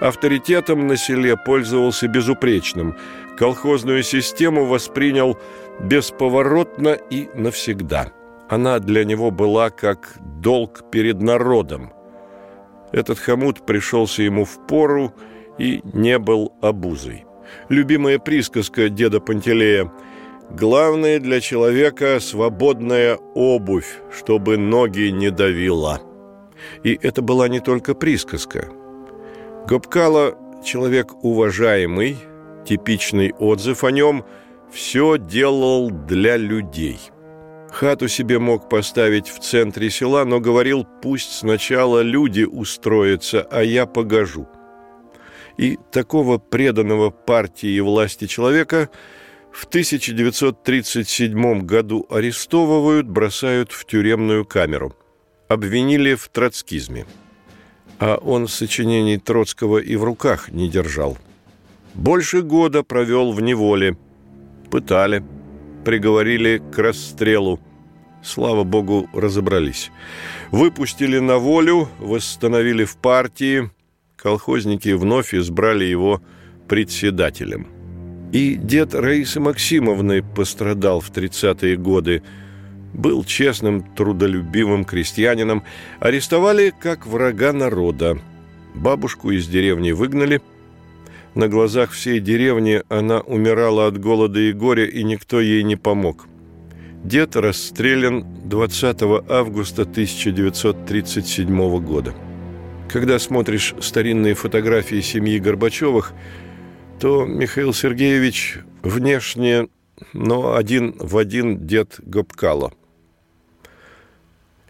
Авторитетом 0.00 0.86
на 0.86 0.96
селе 0.96 1.36
пользовался 1.36 2.06
безупречным. 2.08 2.96
Колхозную 3.38 4.02
систему 4.02 4.66
воспринял 4.66 5.38
бесповоротно 5.80 6.98
и 7.10 7.28
навсегда. 7.34 8.12
Она 8.48 8.78
для 8.78 9.04
него 9.04 9.30
была 9.30 9.70
как 9.70 10.16
долг 10.20 10.90
перед 10.90 11.20
народом. 11.20 11.92
Этот 12.92 13.18
хомут 13.18 13.64
пришелся 13.66 14.22
ему 14.22 14.44
в 14.44 14.66
пору 14.66 15.12
и 15.58 15.80
не 15.92 16.18
был 16.18 16.52
обузой. 16.60 17.24
Любимая 17.68 18.18
присказка 18.18 18.88
деда 18.88 19.20
Пантелея 19.20 19.90
«Главное 20.50 21.18
для 21.18 21.40
человека– 21.40 22.18
свободная 22.20 23.16
обувь, 23.34 23.98
чтобы 24.16 24.56
ноги 24.56 25.10
не 25.10 25.30
давила». 25.30 26.00
И 26.82 26.98
это 27.02 27.22
была 27.22 27.48
не 27.48 27.60
только 27.60 27.94
присказка. 27.94 28.68
Гопкало– 29.66 30.38
человек 30.64 31.12
уважаемый, 31.22 32.16
типичный 32.64 33.32
отзыв 33.32 33.84
о 33.84 33.90
нем– 33.90 34.24
все 34.72 35.16
делал 35.16 35.90
для 35.90 36.36
людей. 36.36 36.98
Хату 37.70 38.08
себе 38.08 38.38
мог 38.38 38.68
поставить 38.68 39.28
в 39.28 39.38
центре 39.40 39.90
села, 39.90 40.24
но 40.24 40.40
говорил, 40.40 40.86
пусть 41.02 41.32
сначала 41.32 42.00
люди 42.00 42.42
устроятся, 42.42 43.42
а 43.50 43.62
я 43.62 43.86
погожу. 43.86 44.46
И 45.56 45.78
такого 45.90 46.38
преданного 46.38 47.10
партии 47.10 47.70
и 47.70 47.80
власти 47.80 48.26
человека 48.26 48.88
в 49.50 49.64
1937 49.64 51.60
году 51.62 52.06
арестовывают, 52.10 53.08
бросают 53.08 53.72
в 53.72 53.86
тюремную 53.86 54.44
камеру. 54.44 54.94
Обвинили 55.48 56.14
в 56.14 56.28
троцкизме. 56.28 57.06
А 57.98 58.16
он 58.16 58.48
сочинений 58.48 59.18
Троцкого 59.18 59.78
и 59.78 59.96
в 59.96 60.04
руках 60.04 60.50
не 60.50 60.68
держал. 60.68 61.16
Больше 61.94 62.42
года 62.42 62.82
провел 62.82 63.32
в 63.32 63.40
неволе. 63.40 63.96
Пытали, 64.70 65.24
приговорили 65.84 66.62
к 66.72 66.78
расстрелу. 66.78 67.60
Слава 68.22 68.64
богу, 68.64 69.08
разобрались. 69.14 69.90
Выпустили 70.50 71.20
на 71.20 71.38
волю, 71.38 71.88
восстановили 72.00 72.84
в 72.84 72.96
партии. 72.96 73.70
Колхозники 74.16 74.88
вновь 74.88 75.32
избрали 75.32 75.84
его 75.84 76.20
председателем. 76.68 77.68
И 78.32 78.56
дед 78.56 78.94
Раисы 78.94 79.38
Максимовны 79.38 80.22
пострадал 80.22 81.00
в 81.00 81.10
30-е 81.10 81.76
годы. 81.76 82.22
Был 82.96 83.24
честным, 83.24 83.82
трудолюбивым 83.82 84.84
крестьянином. 84.84 85.62
Арестовали 86.00 86.72
как 86.78 87.06
врага 87.06 87.52
народа. 87.52 88.18
Бабушку 88.74 89.30
из 89.30 89.46
деревни 89.46 89.92
выгнали. 89.92 90.40
На 91.34 91.48
глазах 91.48 91.90
всей 91.92 92.20
деревни 92.20 92.82
она 92.88 93.20
умирала 93.20 93.86
от 93.86 93.98
голода 93.98 94.40
и 94.40 94.52
горя, 94.52 94.86
и 94.86 95.04
никто 95.04 95.40
ей 95.40 95.62
не 95.62 95.76
помог. 95.76 96.26
Дед 97.04 97.36
расстрелян 97.36 98.24
20 98.44 99.02
августа 99.28 99.82
1937 99.82 101.78
года. 101.80 102.14
Когда 102.88 103.18
смотришь 103.18 103.74
старинные 103.80 104.34
фотографии 104.34 105.00
семьи 105.00 105.38
Горбачевых– 105.38 106.12
то 106.98 107.26
Михаил 107.26 107.74
Сергеевич 107.74 108.58
внешне, 108.82 109.68
но 110.12 110.54
один 110.56 110.94
в 110.98 111.16
один 111.18 111.66
дед 111.66 111.96
Гопкало. 111.98 112.72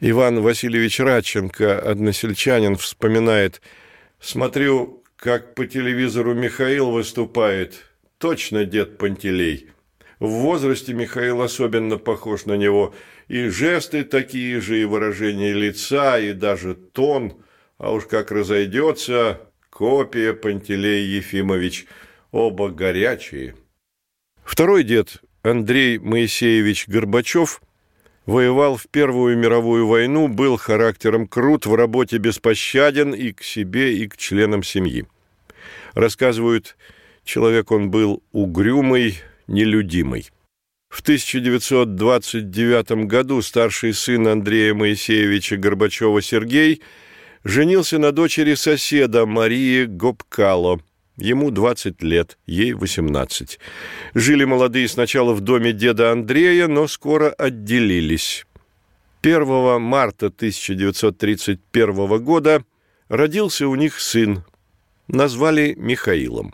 Иван 0.01 0.41
Васильевич 0.41 1.01
Радченко, 1.01 1.79
односельчанин, 1.79 2.77
вспоминает 2.77 3.63
«Смотрю, 4.21 5.03
как 5.17 5.55
по 5.55 5.67
телевизору 5.67 6.35
Михаил 6.35 6.91
выступает. 6.91 7.85
Точно 8.19 8.65
дед 8.65 8.99
Пантелей. 8.99 9.71
В 10.21 10.29
возрасте 10.29 10.95
Михаил 10.95 11.43
особенно 11.43 11.99
похож 11.99 12.47
на 12.47 12.57
него. 12.57 12.95
И 13.29 13.49
жесты 13.49 14.05
такие 14.05 14.61
же, 14.61 14.81
и 14.81 14.85
выражение 14.85 15.53
лица, 15.53 16.19
и 16.19 16.33
даже 16.33 16.75
тон. 16.75 17.35
А 17.79 17.93
уж 17.93 18.07
как 18.07 18.31
разойдется, 18.31 19.41
копия 19.71 20.33
Пантелей 20.33 21.05
Ефимович– 21.07 21.87
оба 22.37 22.69
горячие. 22.69 23.57
Второй 24.45 24.85
дед, 24.85 25.23
Андрей 25.43 25.99
Моисеевич 25.99 26.87
Горбачев, 26.87 27.63
воевал 28.27 28.77
в 28.77 28.87
Первую 28.89 29.39
мировую 29.39 29.87
войну, 29.87 30.27
был 30.29 30.57
характером 30.57 31.27
крут, 31.27 31.67
в 31.67 31.75
работе 31.75 32.19
беспощаден 32.19 33.15
и 33.15 33.33
к 33.33 33.43
себе, 33.43 33.97
и 33.97 34.07
к 34.09 34.17
членам 34.17 34.63
семьи. 34.63 35.07
Рассказывают, 35.95 36.77
человек 37.25 37.71
он 37.71 37.91
был 37.91 38.23
угрюмый, 38.33 39.19
нелюдимый. 39.47 40.29
В 40.89 41.01
1929 41.01 43.07
году 43.07 43.41
старший 43.43 43.95
сын 43.95 44.29
Андрея 44.29 44.73
Моисеевича 44.75 45.57
Горбачева 45.57 46.23
Сергей 46.23 46.83
женился 47.45 47.99
на 47.99 48.13
дочери 48.13 48.55
соседа 48.55 49.27
Марии 49.27 49.85
Гопкало– 49.85 50.81
Ему 51.19 51.51
20 51.51 52.03
лет, 52.03 52.39
ей 52.47 52.75
18. 52.75 53.59
Жили 54.15 54.45
молодые 54.45 54.87
сначала 54.87 55.33
в 55.33 55.41
доме 55.41 55.73
деда 55.73 56.13
Андрея, 56.13 56.69
но 56.69 56.87
скоро 56.89 57.31
отделились. 57.31 58.47
1 59.23 59.81
марта 59.81 60.27
1931 60.27 62.23
года 62.23 62.63
родился 63.09 63.67
у 63.67 63.75
них 63.77 63.99
сын. 63.99 64.45
Назвали 65.09 65.75
Михаилом. 65.79 66.53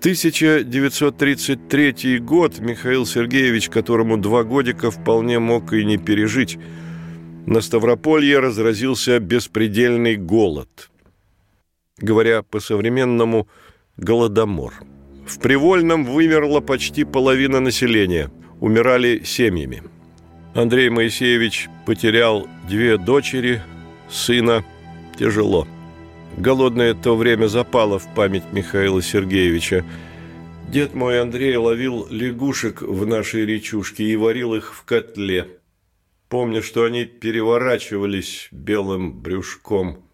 1933 0.00 2.18
год 2.18 2.58
Михаил 2.58 3.06
Сергеевич, 3.06 3.70
которому 3.70 4.18
два 4.18 4.44
годика 4.44 4.90
вполне 4.90 5.38
мог 5.38 5.72
и 5.72 5.86
не 5.86 5.96
пережить. 5.96 6.58
На 7.46 7.62
Ставрополье 7.62 8.40
разразился 8.40 9.18
беспредельный 9.20 10.16
голод– 10.16 10.90
говоря 11.98 12.42
по-современному, 12.42 13.48
голодомор. 13.96 14.74
В 15.26 15.38
Привольном 15.38 16.04
вымерла 16.04 16.60
почти 16.60 17.04
половина 17.04 17.60
населения, 17.60 18.30
умирали 18.60 19.22
семьями. 19.24 19.82
Андрей 20.54 20.90
Моисеевич 20.90 21.68
потерял 21.86 22.48
две 22.68 22.98
дочери, 22.98 23.62
сына. 24.10 24.64
Тяжело. 25.18 25.68
Голодное 26.36 26.94
то 26.94 27.16
время 27.16 27.46
запало 27.46 27.98
в 27.98 28.12
память 28.14 28.44
Михаила 28.52 29.02
Сергеевича. 29.02 29.84
Дед 30.68 30.94
мой 30.94 31.20
Андрей 31.20 31.56
ловил 31.56 32.06
лягушек 32.10 32.80
в 32.80 33.06
нашей 33.06 33.44
речушке 33.44 34.04
и 34.04 34.16
варил 34.16 34.54
их 34.54 34.74
в 34.74 34.84
котле. 34.84 35.60
Помню, 36.28 36.62
что 36.62 36.84
они 36.84 37.04
переворачивались 37.04 38.48
белым 38.50 39.20
брюшком– 39.20 40.02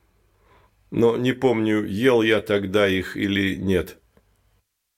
но 0.91 1.17
не 1.17 1.33
помню, 1.33 1.85
ел 1.85 2.23
я 2.23 2.41
тогда 2.41 2.89
их 2.89 3.17
или 3.17 3.57
нет. 3.57 3.99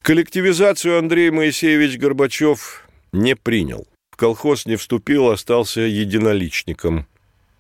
Коллективизацию 0.03 0.99
Андрей 0.99 1.31
Моисеевич 1.31 1.99
Горбачев 1.99 2.89
не 3.13 3.37
принял. 3.37 3.87
В 4.11 4.17
колхоз 4.17 4.67
не 4.67 4.77
вступил, 4.77 5.31
остался 5.31 5.83
единоличником. 5.83 7.07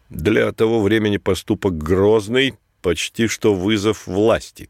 Для 0.08 0.50
того 0.52 0.82
времени 0.82 1.18
поступок 1.18 1.76
грозный, 1.76 2.54
почти 2.82 3.26
что 3.28 3.54
вызов 3.54 4.06
власти. 4.06 4.68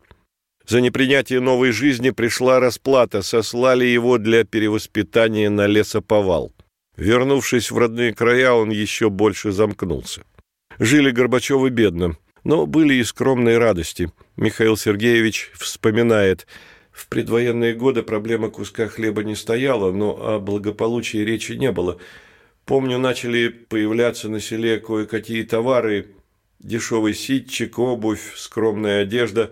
За 0.66 0.80
непринятие 0.80 1.40
новой 1.40 1.72
жизни 1.72 2.10
пришла 2.10 2.60
расплата, 2.60 3.22
сослали 3.22 3.84
его 3.84 4.18
для 4.18 4.44
перевоспитания 4.44 5.50
на 5.50 5.66
лесоповал. 5.66 6.52
Вернувшись 6.96 7.70
в 7.70 7.78
родные 7.78 8.14
края, 8.14 8.52
он 8.52 8.70
еще 8.70 9.10
больше 9.10 9.52
замкнулся. 9.52 10.22
Жили 10.78 11.10
Горбачевы 11.10 11.70
бедно. 11.70 12.16
Но 12.44 12.66
были 12.66 12.94
и 12.94 13.04
скромные 13.04 13.58
радости. 13.58 14.10
Михаил 14.36 14.76
Сергеевич 14.76 15.50
вспоминает, 15.54 16.46
в 16.90 17.08
предвоенные 17.08 17.74
годы 17.74 18.02
проблема 18.02 18.50
куска 18.50 18.88
хлеба 18.88 19.22
не 19.22 19.34
стояла, 19.34 19.92
но 19.92 20.34
о 20.34 20.38
благополучии 20.38 21.18
речи 21.18 21.52
не 21.52 21.70
было. 21.72 21.98
Помню, 22.64 22.98
начали 22.98 23.48
появляться 23.48 24.28
на 24.28 24.40
селе 24.40 24.78
кое-какие 24.78 25.42
товары, 25.42 26.14
дешевый 26.58 27.14
ситчик, 27.14 27.78
обувь, 27.78 28.34
скромная 28.36 29.02
одежда. 29.02 29.50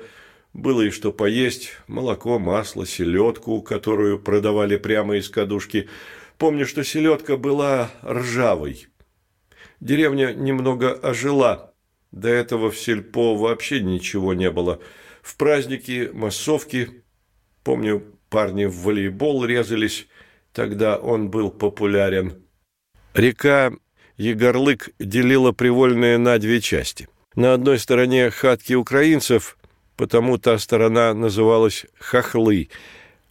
Было 0.53 0.83
и 0.83 0.91
что 0.91 1.13
поесть, 1.13 1.73
молоко, 1.87 2.39
масло, 2.39 2.87
селедку, 2.87 3.61
которую 3.63 4.19
продавали 4.19 4.77
прямо 4.77 5.17
из 5.17 5.29
кадушки. 5.29 5.89
Помню, 6.39 6.67
что 6.67 6.85
селедка 6.85 7.37
была 7.37 7.91
ржавой. 8.05 8.87
Деревня 9.81 10.33
немного 10.33 10.93
ожила– 10.93 11.75
до 12.13 12.29
этого 12.29 12.71
в 12.71 12.79
сельпо 12.79 13.37
вообще 13.37 13.81
ничего 13.81 14.35
не 14.35 14.51
было. 14.51 14.81
В 15.23 15.37
праздники, 15.37 16.11
массовки, 16.13 17.03
помню, 17.63 18.03
парни 18.31 18.65
в 18.65 18.77
волейбол 18.83 19.45
резались, 19.45 20.07
тогда 20.53 20.97
он 20.97 21.31
был 21.31 21.51
популярен. 21.51 22.43
Река 23.15 23.73
Егорлык 24.17 24.91
делила 24.99 25.53
Привольное 25.53 26.19
на 26.19 26.39
две 26.39 26.61
части. 26.61 27.09
На 27.35 27.55
одной 27.55 27.79
стороне 27.79 28.31
хатки 28.31 28.75
украинцев, 28.75 29.59
потому 29.97 30.39
та 30.39 30.59
сторона 30.59 31.15
называлась 31.15 31.87
Хохлы, 31.99 32.69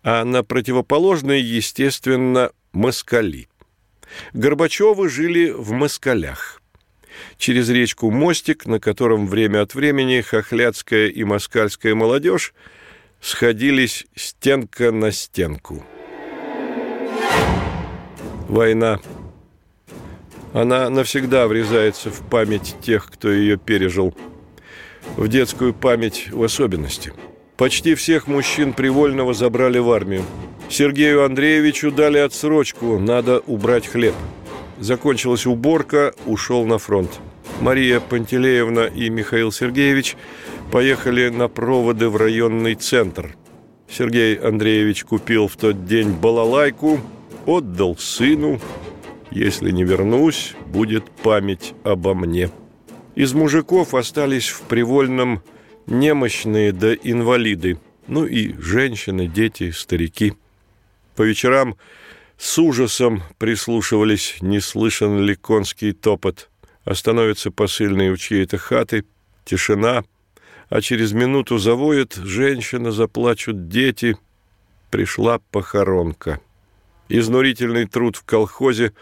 а 0.03 0.23
на 0.23 0.43
противоположной, 0.43 1.41
естественно, 1.41 2.51
Москали. 2.71 3.49
Горбачевы 4.33 5.09
жили 5.09 5.49
в 5.49 5.71
Москалях 5.71 6.56
через 7.37 7.69
речку 7.69 8.11
мостик, 8.11 8.65
на 8.65 8.79
котором 8.79 9.27
время 9.27 9.61
от 9.61 9.75
времени 9.75 10.21
хохлядская 10.21 11.07
и 11.07 11.23
москальская 11.23 11.95
молодежь 11.95 12.53
сходились 13.21 14.05
стенка 14.15 14.91
на 14.91 15.11
стенку. 15.11 15.85
Война. 18.47 18.99
Она 20.53 20.89
навсегда 20.89 21.47
врезается 21.47 22.09
в 22.09 22.21
память 22.29 22.75
тех, 22.81 23.11
кто 23.11 23.29
ее 23.29 23.57
пережил. 23.57 24.15
В 25.15 25.27
детскую 25.27 25.73
память 25.73 26.29
в 26.31 26.41
особенности. 26.43 27.13
Почти 27.57 27.95
всех 27.95 28.27
мужчин 28.27 28.73
Привольного 28.73 29.33
забрали 29.33 29.79
в 29.79 29.91
армию. 29.91 30.23
Сергею 30.69 31.25
Андреевичу 31.25 31.91
дали 31.91 32.19
отсрочку, 32.19 32.99
надо 32.99 33.39
убрать 33.39 33.87
хлеб. 33.87 34.13
Закончилась 34.79 35.45
уборка, 35.45 36.13
ушел 36.25 36.65
на 36.65 36.77
фронт. 36.77 37.19
Мария 37.61 37.99
Пантелеевна 37.99 38.85
и 38.85 39.09
Михаил 39.09 39.51
Сергеевич 39.51 40.15
поехали 40.71 41.29
на 41.29 41.47
проводы 41.47 42.09
в 42.09 42.15
районный 42.15 42.75
центр. 42.75 43.35
Сергей 43.89 44.35
Андреевич 44.35 45.05
купил 45.05 45.47
в 45.47 45.55
тот 45.55 45.85
день 45.85 46.11
балалайку, 46.11 46.99
отдал 47.45 47.97
сыну. 47.97 48.59
Если 49.31 49.71
не 49.71 49.83
вернусь, 49.83 50.53
будет 50.67 51.09
память 51.09 51.73
обо 51.83 52.13
мне. 52.13 52.51
Из 53.15 53.33
мужиков 53.33 53.95
остались 53.95 54.49
в 54.49 54.61
Привольном 54.61 55.41
немощные 55.87 56.71
да 56.71 56.93
инвалиды, 56.93 57.79
ну 58.07 58.25
и 58.25 58.53
женщины, 58.59 59.27
дети, 59.27 59.71
старики. 59.71 60.33
По 61.15 61.23
вечерам 61.23 61.77
с 62.37 62.59
ужасом 62.59 63.23
прислушивались, 63.39 64.37
не 64.41 64.59
слышен 64.59 65.19
ли 65.19 65.35
конский 65.35 65.91
топот. 65.91 66.49
Остановятся 66.83 67.51
посыльные 67.51 68.11
у 68.11 68.17
чьей-то 68.17 68.57
хаты, 68.57 69.05
тишина, 69.43 70.03
а 70.69 70.81
через 70.81 71.13
минуту 71.13 71.57
завоет 71.57 72.15
женщина, 72.15 72.91
заплачут 72.91 73.67
дети. 73.67 74.17
Пришла 74.91 75.39
похоронка. 75.51 76.39
Изнурительный 77.09 77.87
труд 77.87 78.15
в 78.15 78.23
колхозе, 78.23 78.93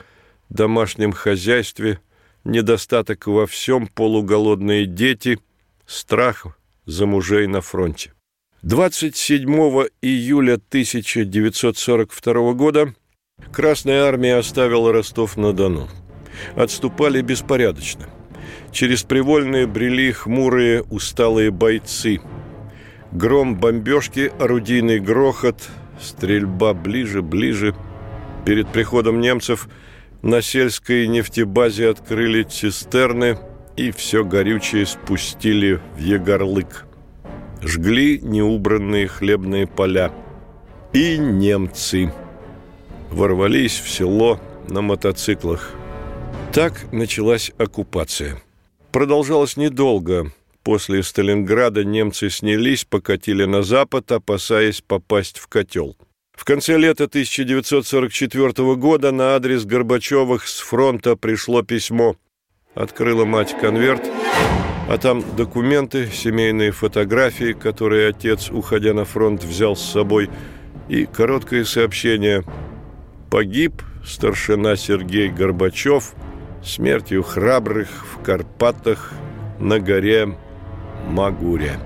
домашнем 0.50 1.12
хозяйстве, 1.12 2.00
недостаток 2.44 3.28
во 3.28 3.46
всем, 3.46 3.88
полуголодные 3.88 4.86
дети, 4.86 5.40
страх 5.86 6.48
за 6.86 7.06
мужей 7.06 7.48
на 7.48 7.62
фронте. 7.62 8.14
27 8.62 9.48
июля 10.02 10.54
1942 10.54 12.54
года 12.54 12.96
Красная 13.56 14.04
армия 14.04 14.36
оставила 14.36 14.92
Ростов-на-Дону. 14.92 15.88
Отступали 16.58 17.22
беспорядочно. 17.22 18.06
Через 18.74 19.04
Привольные 19.04 19.66
брели 19.66 20.12
хмурые, 20.12 20.84
усталые 20.84 21.52
бойцы. 21.52 22.20
Гром 23.14 23.56
бомбежки, 23.56 24.30
орудийный 24.40 25.00
грохот, 25.00 25.70
стрельба 26.02 26.74
ближе, 26.74 27.22
ближе. 27.22 27.74
Перед 28.46 28.68
приходом 28.74 29.22
немцев 29.22 29.70
на 30.22 30.42
сельской 30.42 31.08
нефтебазе 31.08 31.92
открыли 31.92 32.44
цистерны 32.44 33.38
и 33.78 33.92
все 33.92 34.26
горючее 34.26 34.86
спустили 34.86 35.80
в 35.96 36.00
Егорлык. 36.00 36.86
Жгли 37.62 38.20
неубранные 38.20 39.08
хлебные 39.08 39.66
поля. 39.66 40.12
И 40.92 41.18
немцы– 41.18 42.12
ворвались 43.12 43.80
в 43.80 43.90
село 43.90 44.40
на 44.70 44.82
мотоциклах. 44.82 45.74
Так 46.54 46.92
началась 46.92 47.52
оккупация. 47.58 48.42
Продолжалась 48.92 49.58
недолго. 49.58 50.32
После 50.64 51.04
Сталинграда 51.04 51.84
немцы 51.84 52.30
снялись, 52.30 52.86
покатили 52.86 53.46
на 53.46 53.62
запад, 53.62 54.12
опасаясь 54.12 54.82
попасть 54.82 55.38
в 55.38 55.48
котел. 55.48 55.96
В 56.32 56.44
конце 56.44 56.78
лета 56.78 57.04
1944 57.06 58.76
года 58.76 59.12
на 59.12 59.36
адрес 59.36 59.66
Горбачевых 59.66 60.48
с 60.48 60.60
фронта 60.60 61.16
пришло 61.16 61.62
письмо. 61.62 62.16
Открыла 62.74 63.26
мать 63.26 63.56
конверт, 63.60 64.04
а 64.90 64.98
там 64.98 65.24
документы, 65.36 66.10
семейные 66.12 66.72
фотографии, 66.72 67.54
которые 67.54 68.10
отец, 68.10 68.50
уходя 68.50 68.94
на 68.94 69.06
фронт, 69.06 69.44
взял 69.44 69.76
с 69.76 69.82
собой, 69.82 70.30
и 70.90 71.06
короткое 71.06 71.64
сообщение– 71.64 72.44
Погиб 73.30 73.82
старшина 74.06 74.76
Сергей 74.76 75.30
Горбачев 75.30 76.14
смертью 76.64 77.24
храбрых 77.24 77.90
в 78.06 78.24
Карпатах 78.24 79.14
на 79.60 79.80
горе 79.80 80.38
Магуре. 81.08 81.80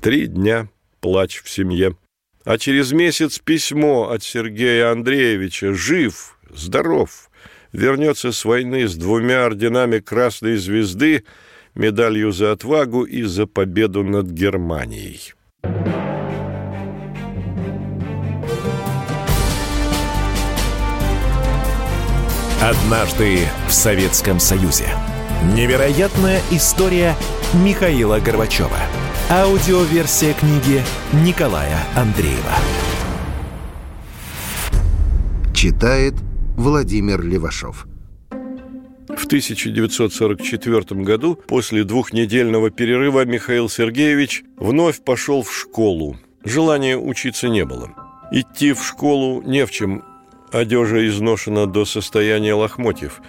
Три 0.00 0.26
дня 0.26 0.68
плач 1.00 1.42
в 1.42 1.48
семье. 1.48 1.96
А 2.44 2.58
через 2.58 2.92
месяц 2.92 3.38
письмо 3.38 4.10
от 4.10 4.22
Сергея 4.22 4.90
Андреевича 4.90 5.74
«Жив, 5.74 6.38
здоров, 6.50 7.30
вернется 7.72 8.32
с 8.32 8.44
войны 8.44 8.88
с 8.88 8.96
двумя 8.96 9.46
орденами 9.46 10.00
Красной 10.00 10.56
Звезды, 10.56 11.24
медалью 11.74 12.32
за 12.32 12.52
отвагу 12.52 13.04
и 13.04 13.22
за 13.22 13.46
победу 13.46 14.02
над 14.02 14.26
Германией». 14.26 15.34
Однажды 22.62 23.40
в 23.66 23.72
Советском 23.72 24.38
Союзе. 24.38 24.84
Невероятная 25.52 26.40
история 26.52 27.16
Михаила 27.54 28.20
Горбачева. 28.20 28.78
Аудиоверсия 29.28 30.32
книги 30.32 30.80
Николая 31.24 31.80
Андреева. 31.96 32.54
Читает 35.52 36.14
Владимир 36.56 37.20
Левашов. 37.22 37.88
В 38.30 39.26
1944 39.26 41.02
году, 41.02 41.34
после 41.34 41.82
двухнедельного 41.82 42.70
перерыва, 42.70 43.24
Михаил 43.24 43.68
Сергеевич 43.68 44.44
вновь 44.56 45.02
пошел 45.02 45.42
в 45.42 45.52
школу. 45.52 46.16
Желания 46.44 46.96
учиться 46.96 47.48
не 47.48 47.64
было. 47.64 47.90
Идти 48.30 48.72
в 48.72 48.84
школу 48.84 49.42
не 49.42 49.66
в 49.66 49.72
чем, 49.72 50.04
Одежа 50.52 51.06
изношена 51.06 51.66
до 51.66 51.84
состояния 51.84 52.54
лохмотьев, 52.54 53.22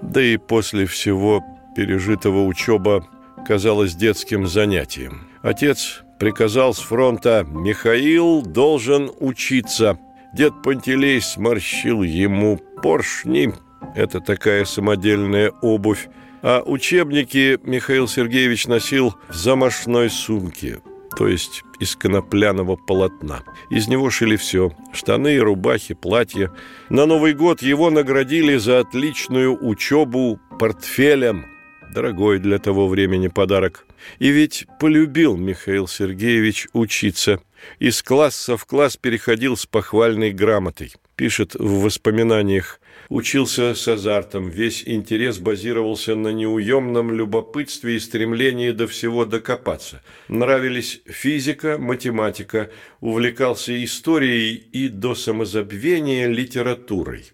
да 0.00 0.22
и 0.22 0.38
после 0.38 0.86
всего 0.86 1.44
пережитого 1.76 2.44
учеба 2.46 3.06
казалась 3.46 3.94
детским 3.94 4.46
занятием. 4.46 5.28
Отец 5.42 6.02
приказал 6.18 6.72
с 6.74 6.78
фронта 6.78 7.46
«Михаил 7.48 8.42
должен 8.42 9.10
учиться». 9.20 9.98
Дед 10.32 10.62
Пантелей 10.62 11.20
сморщил 11.20 12.02
ему 12.02 12.58
поршни. 12.82 13.52
Это 13.96 14.20
такая 14.20 14.64
самодельная 14.64 15.50
обувь. 15.60 16.08
А 16.42 16.62
учебники 16.64 17.58
Михаил 17.64 18.06
Сергеевич 18.06 18.66
носил 18.68 19.16
в 19.28 19.34
замашной 19.34 20.08
сумке 20.08 20.80
то 21.20 21.28
есть 21.28 21.64
из 21.78 21.96
конопляного 21.96 22.76
полотна. 22.76 23.42
Из 23.68 23.88
него 23.88 24.08
шили 24.08 24.36
все– 24.36 24.72
штаны, 24.94 25.38
рубахи, 25.38 25.92
платья. 25.92 26.50
На 26.88 27.04
Новый 27.04 27.34
год 27.34 27.60
его 27.60 27.90
наградили 27.90 28.56
за 28.56 28.78
отличную 28.78 29.54
учебу 29.62 30.40
портфелем. 30.58 31.44
Дорогой 31.92 32.38
для 32.38 32.58
того 32.58 32.88
времени 32.88 33.28
подарок. 33.28 33.84
И 34.18 34.30
ведь 34.30 34.66
полюбил 34.80 35.36
Михаил 35.36 35.86
Сергеевич 35.86 36.68
учиться. 36.72 37.42
Из 37.78 38.02
класса 38.02 38.56
в 38.56 38.64
класс 38.64 38.96
переходил 38.96 39.58
с 39.58 39.66
похвальной 39.66 40.32
грамотой. 40.32 40.94
Пишет 41.16 41.54
в 41.54 41.82
воспоминаниях 41.82 42.79
Учился 43.10 43.74
с 43.74 43.88
азартом, 43.88 44.50
весь 44.50 44.84
интерес 44.86 45.40
базировался 45.40 46.14
на 46.14 46.28
неуемном 46.28 47.10
любопытстве 47.10 47.96
и 47.96 47.98
стремлении 47.98 48.70
до 48.70 48.86
всего 48.86 49.24
докопаться. 49.24 50.00
Нравились 50.28 51.02
физика, 51.06 51.76
математика, 51.76 52.70
увлекался 53.00 53.84
историей 53.84 54.54
и 54.54 54.86
до 54.88 55.16
самозабвения 55.16 56.28
литературой. 56.28 57.32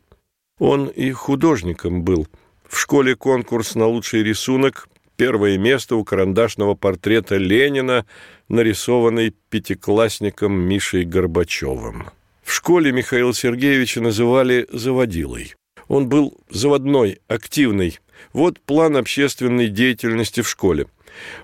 Он 0.58 0.86
и 0.86 1.10
художником 1.10 2.04
был. 2.04 2.26
В 2.66 2.78
школе 2.78 3.14
конкурс 3.14 3.74
на 3.74 3.86
лучший 3.86 4.22
рисунок, 4.22 4.88
первое 5.16 5.58
место 5.58 5.96
у 5.96 6.04
карандашного 6.04 6.74
портрета 6.74 7.36
Ленина, 7.36 8.06
нарисованный 8.48 9.34
пятиклассником 9.50 10.58
Мишей 10.58 11.04
Горбачевым. 11.04 12.06
В 12.42 12.50
школе 12.54 12.92
Михаила 12.92 13.34
Сергеевича 13.34 14.00
называли 14.00 14.66
«заводилой». 14.72 15.52
Он 15.88 16.08
был 16.08 16.36
заводной, 16.50 17.20
активный. 17.28 17.98
Вот 18.32 18.60
план 18.60 18.96
общественной 18.96 19.68
деятельности 19.68 20.40
в 20.42 20.48
школе. 20.48 20.86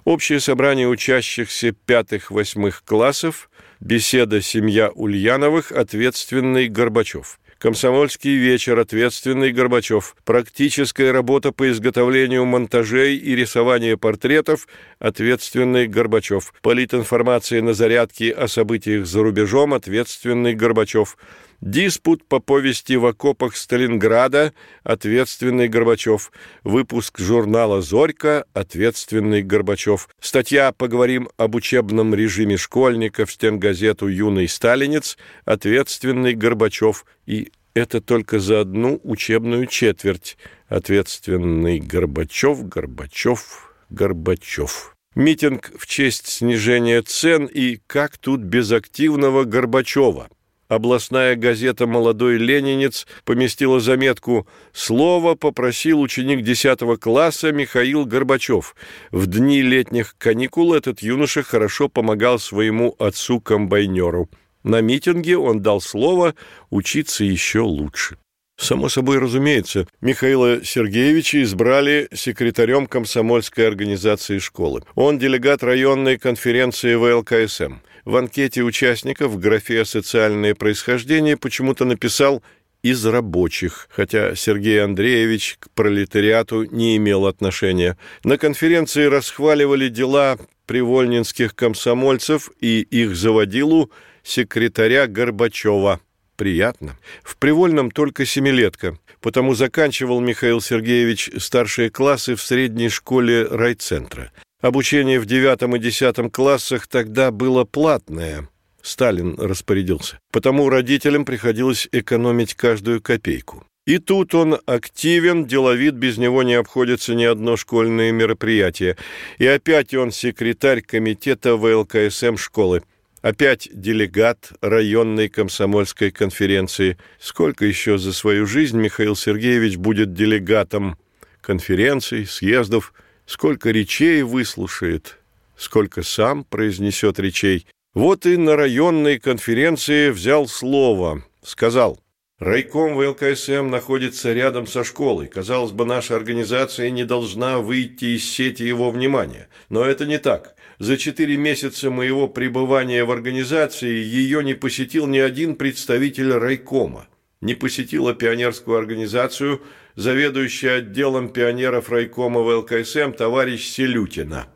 Общее 0.05 0.40
собрание 0.40 0.88
учащихся 0.88 1.72
пятых-восьмых 1.72 2.83
классов, 2.85 3.48
беседа 3.81 4.42
«Семья 4.42 4.90
Ульяновых», 4.90 5.72
ответственный 5.72 6.68
Горбачев. 6.68 7.38
Комсомольский 7.62 8.35
вечер, 8.35 8.81
ответственный 8.81 9.52
Горбачев. 9.52 10.16
Практическая 10.24 11.12
работа 11.12 11.52
по 11.52 11.70
изготовлению 11.70 12.44
монтажей 12.44 13.16
и 13.16 13.37
рисованию 13.37 13.96
портретов, 13.98 14.66
ответственный 14.98 15.87
Горбачев. 15.87 16.52
Политинформация 16.61 17.62
на 17.62 17.72
зарядке 17.72 18.33
о 18.33 18.48
событиях 18.48 19.07
за 19.07 19.22
рубежом, 19.22 19.74
ответственный 19.74 20.55
Горбачев. 20.55 21.16
Диспут 21.62 22.25
по 22.25 22.40
повести 22.40 22.96
в 22.96 23.07
окопах 23.07 23.57
Сталинграда, 23.57 24.53
ответственный 24.83 25.68
Горбачев. 25.68 26.33
Выпуск 26.64 27.20
журнала 27.20 27.81
«Зорька», 27.81 28.46
ответственный 28.53 29.42
Горбачев. 29.42 30.09
Статья 30.20 30.72
«Поговорим 30.72 31.29
об 31.37 31.55
учебном 31.55 32.16
режиме 32.16 32.57
школьников» 32.57 33.31
стенгазету 33.31 34.09
«Юный 34.09 34.48
сталинец», 34.48 35.16
ответственный 35.44 36.35
Горбачев 36.35 37.07
и 37.27 37.53
это 37.75 38.01
только 38.01 38.40
за 38.40 38.62
одну 38.62 39.01
учебную 39.05 39.66
четверть. 39.66 40.37
Ответственный 40.66 41.79
Горбачев, 41.79 42.66
Горбачев, 42.66 43.72
Горбачев. 43.88 44.96
Митинг 45.14 45.70
в 45.79 45.87
честь 45.87 46.27
снижения 46.27 47.03
цен 47.03 47.46
и 47.46 47.79
как 47.87 48.18
тут 48.18 48.40
без 48.40 48.72
активного 48.72 49.44
Горбачева. 49.44 50.29
Областная 50.72 51.37
газета 51.37 51.87
«Молодой 51.87 52.38
ленинец» 52.38 53.06
поместила 53.26 53.78
заметку 53.78 54.46
«Слово 54.72 55.35
попросил 55.35 56.00
ученик 56.00 56.42
10 56.42 56.98
класса 56.98 57.52
Михаил 57.52 58.06
Горбачев. 58.06 58.74
В 59.11 59.26
дни 59.26 59.61
летних 59.61 60.14
каникул 60.16 60.72
этот 60.72 61.02
юноша 61.02 61.42
хорошо 61.42 61.90
помогал 61.90 62.38
своему 62.38 62.96
отцу-комбайнеру. 62.98 64.30
На 64.62 64.80
митинге 64.80 65.37
он 65.37 65.61
дал 65.61 65.82
слово 65.82 66.35
учиться 66.70 67.22
еще 67.22 67.61
лучше». 67.61 68.16
Само 68.56 68.88
собой 68.88 69.18
разумеется, 69.18 69.87
Михаила 70.00 70.64
Сергеевича 70.64 71.42
избрали 71.42 72.08
секретарем 72.14 72.87
комсомольской 72.87 73.66
организации 73.66 74.38
школы. 74.38 74.82
Он 74.94 75.18
делегат 75.18 75.62
районной 75.62 76.16
конференции 76.16 76.94
ВЛКСМ. 76.94 77.74
В 78.04 78.16
анкете 78.16 78.62
участников 78.62 79.32
в 79.32 79.38
графе 79.38 79.84
«Социальное 79.84 80.54
происхождение» 80.54 81.36
почему-то 81.36 81.84
написал 81.84 82.42
«из 82.82 83.04
рабочих», 83.06 83.88
хотя 83.90 84.34
Сергей 84.34 84.82
Андреевич 84.82 85.56
к 85.60 85.70
пролетариату 85.70 86.64
не 86.64 86.96
имел 86.96 87.26
отношения. 87.26 87.96
На 88.24 88.38
конференции 88.38 89.04
расхваливали 89.04 89.88
дела 89.88 90.38
привольнинских 90.66 91.54
комсомольцев 91.54 92.50
и 92.60 92.80
их 92.80 93.14
заводилу 93.14 93.90
секретаря 94.22 95.06
Горбачева– 95.06 96.00
Приятно. 96.36 96.98
В 97.22 97.36
Привольном 97.36 97.90
только 97.90 98.24
семилетка, 98.24 98.98
потому 99.20 99.54
заканчивал 99.54 100.20
Михаил 100.20 100.60
Сергеевич 100.60 101.30
старшие 101.38 101.90
классы 101.90 102.34
в 102.34 102.42
средней 102.42 102.88
школе 102.88 103.44
райцентра. 103.44 104.32
Обучение 104.62 105.18
в 105.18 105.27
девятом 105.27 105.75
и 105.75 105.81
десятом 105.81 106.31
классах 106.31 106.87
тогда 106.87 107.33
было 107.33 107.64
платное. 107.64 108.48
Сталин 108.81 109.35
распорядился. 109.37 110.20
Потому 110.31 110.68
родителям 110.68 111.25
приходилось 111.25 111.88
экономить 111.90 112.55
каждую 112.55 113.03
копейку. 113.03 113.66
И 113.87 113.98
тут 113.98 114.37
он 114.37 114.61
активен, 114.64 115.46
деловит, 115.46 115.94
без 115.94 116.16
него 116.16 116.44
не 116.44 116.55
обходится 116.55 117.12
ни 117.16 117.25
одно 117.25 117.57
школьное 117.57 118.12
мероприятие. 118.12 118.96
И 119.38 119.46
опять 119.46 119.94
он 119.94 120.12
секретарь 120.12 120.81
комитета 120.81 121.57
ВЛКСМ 121.57 122.37
школы. 122.37 122.85
Опять 123.20 123.68
делегат 123.72 124.53
районной 124.61 125.29
комсомольской 125.29 126.12
конференции. 126.12 126.98
Сколько 127.18 127.64
еще 127.66 127.98
за 127.98 128.12
свою 128.12 128.46
жизнь 128.46 128.79
Михаил 128.79 129.16
Сергеевич 129.16 129.77
будет 129.77 130.14
делегатом 130.14 130.96
конференций, 131.40 132.27
съездов, 132.27 132.92
сколько 133.32 133.70
речей 133.70 134.22
выслушает, 134.22 135.18
сколько 135.56 136.02
сам 136.02 136.44
произнесет 136.44 137.18
речей. 137.18 137.66
Вот 137.94 138.26
и 138.26 138.36
на 138.36 138.56
районной 138.56 139.18
конференции 139.18 140.10
взял 140.10 140.46
слово, 140.46 141.24
сказал, 141.42 141.98
Райком 142.38 142.94
ВЛКСМ 142.96 143.70
находится 143.70 144.34
рядом 144.34 144.66
со 144.66 144.84
школой. 144.84 145.28
Казалось 145.28 145.70
бы, 145.70 145.86
наша 145.86 146.14
организация 146.16 146.90
не 146.90 147.04
должна 147.04 147.60
выйти 147.60 148.16
из 148.16 148.30
сети 148.30 148.64
его 148.64 148.90
внимания. 148.90 149.48
Но 149.70 149.84
это 149.84 150.04
не 150.04 150.18
так. 150.18 150.54
За 150.78 150.98
четыре 150.98 151.36
месяца 151.36 151.88
моего 151.88 152.28
пребывания 152.28 153.04
в 153.04 153.12
организации 153.12 153.94
ее 153.94 154.44
не 154.44 154.54
посетил 154.54 155.06
ни 155.06 155.18
один 155.18 155.54
представитель 155.54 156.32
райкома. 156.32 157.06
Не 157.40 157.54
посетила 157.54 158.12
пионерскую 158.12 158.76
организацию 158.76 159.62
заведующий 159.96 160.68
отделом 160.68 161.28
пионеров 161.28 161.90
райкома 161.90 162.40
ВЛКСМ 162.40 163.12
товарищ 163.12 163.68
Селютина. 163.68 164.46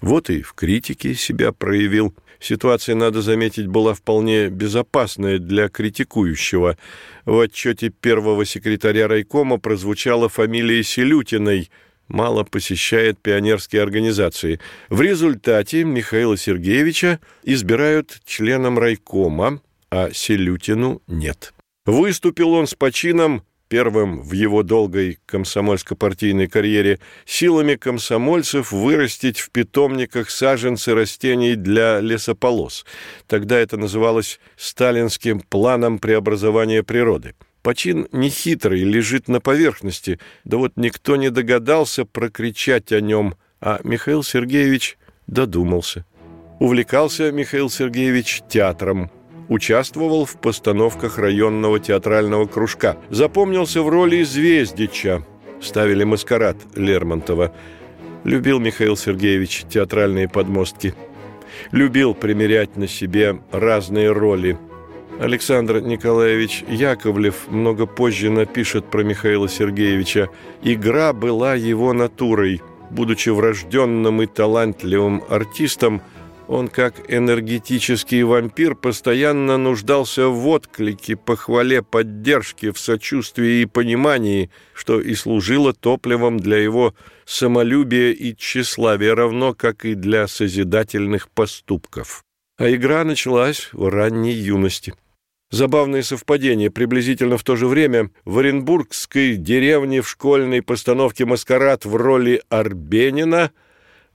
Вот 0.00 0.30
и 0.30 0.42
в 0.42 0.54
критике 0.54 1.14
себя 1.14 1.52
проявил. 1.52 2.14
Ситуация, 2.40 2.96
надо 2.96 3.22
заметить, 3.22 3.68
была 3.68 3.94
вполне 3.94 4.48
безопасная 4.48 5.38
для 5.38 5.68
критикующего. 5.68 6.76
В 7.24 7.38
отчете 7.38 7.90
первого 7.90 8.44
секретаря 8.44 9.06
райкома 9.06 9.58
прозвучала 9.58 10.28
фамилия 10.28 10.82
Селютиной– 10.82 11.70
мало 12.12 12.44
посещает 12.44 13.18
пионерские 13.20 13.82
организации. 13.82 14.60
В 14.88 15.00
результате 15.00 15.84
Михаила 15.84 16.36
Сергеевича 16.36 17.18
избирают 17.42 18.20
членом 18.24 18.78
райкома, 18.78 19.60
а 19.90 20.10
Селютину 20.12 21.02
нет. 21.06 21.54
Выступил 21.84 22.52
он 22.52 22.66
с 22.66 22.74
почином 22.74 23.42
первым 23.72 24.20
в 24.20 24.32
его 24.32 24.62
долгой 24.62 25.18
комсомольско-партийной 25.24 26.46
карьере, 26.46 26.98
силами 27.24 27.76
комсомольцев 27.76 28.70
вырастить 28.70 29.40
в 29.40 29.50
питомниках 29.50 30.28
саженцы 30.28 30.94
растений 30.94 31.54
для 31.54 32.00
лесополос. 32.00 32.84
Тогда 33.26 33.58
это 33.58 33.78
называлось 33.78 34.40
«сталинским 34.58 35.40
планом 35.40 36.00
преобразования 36.00 36.82
природы». 36.82 37.34
Почин 37.62 38.08
нехитрый, 38.12 38.82
лежит 38.82 39.28
на 39.28 39.40
поверхности, 39.40 40.20
да 40.44 40.58
вот 40.58 40.72
никто 40.76 41.16
не 41.16 41.30
догадался 41.30 42.04
прокричать 42.04 42.92
о 42.92 43.00
нем, 43.00 43.36
а 43.62 43.80
Михаил 43.84 44.22
Сергеевич 44.22 44.98
додумался. 45.26 46.04
Увлекался 46.60 47.32
Михаил 47.32 47.70
Сергеевич 47.70 48.42
театром, 48.50 49.10
участвовал 49.48 50.24
в 50.24 50.36
постановках 50.36 51.18
районного 51.18 51.78
театрального 51.80 52.46
кружка, 52.46 52.96
запомнился 53.10 53.82
в 53.82 53.88
роли 53.88 54.22
Звездича, 54.22 55.24
ставили 55.60 56.04
маскарад 56.04 56.56
Лермонтова. 56.74 57.54
Любил 58.24 58.60
Михаил 58.60 58.96
Сергеевич 58.96 59.64
театральные 59.68 60.28
подмостки. 60.28 60.94
Любил 61.70 62.14
примерять 62.14 62.76
на 62.76 62.88
себе 62.88 63.40
разные 63.52 64.12
роли– 64.12 64.58
Александр 65.20 65.80
Николаевич 65.80 66.64
Яковлев 66.68 67.48
много 67.48 67.86
позже 67.86 68.30
напишет 68.30 68.86
про 68.86 69.04
Михаила 69.04 69.48
Сергеевича 69.48 70.30
«Игра 70.62 71.12
была 71.12 71.54
его 71.54 71.92
натурой». 71.92 72.60
Будучи 72.90 73.28
врожденным 73.28 74.20
и 74.22 74.26
талантливым 74.26 75.22
артистом, 75.28 76.02
он, 76.48 76.68
как 76.68 76.94
энергетический 77.08 78.22
вампир, 78.22 78.74
постоянно 78.74 79.56
нуждался 79.56 80.28
в 80.28 80.46
отклике, 80.48 81.16
похвале, 81.16 81.82
поддержке, 81.82 82.72
в 82.72 82.78
сочувствии 82.78 83.62
и 83.62 83.66
понимании, 83.66 84.50
что 84.74 85.00
и 85.00 85.14
служило 85.14 85.72
топливом 85.72 86.38
для 86.38 86.58
его 86.58 86.94
самолюбия 87.24 88.12
и 88.12 88.34
тщеславия, 88.34 89.14
равно 89.14 89.54
как 89.54 89.84
и 89.84 89.94
для 89.94 90.26
созидательных 90.26 91.28
поступков. 91.30 92.24
А 92.58 92.70
игра 92.70 93.04
началась 93.04 93.68
в 93.72 93.88
ранней 93.88 94.32
юности. 94.32 94.94
Забавное 95.50 96.02
совпадение. 96.02 96.70
Приблизительно 96.70 97.36
в 97.36 97.44
то 97.44 97.56
же 97.56 97.66
время 97.66 98.10
в 98.24 98.38
Оренбургской 98.38 99.36
деревне 99.36 100.00
в 100.00 100.08
школьной 100.08 100.62
постановке 100.62 101.26
«Маскарад» 101.26 101.84
в 101.84 101.94
роли 101.94 102.42
Арбенина 102.48 103.50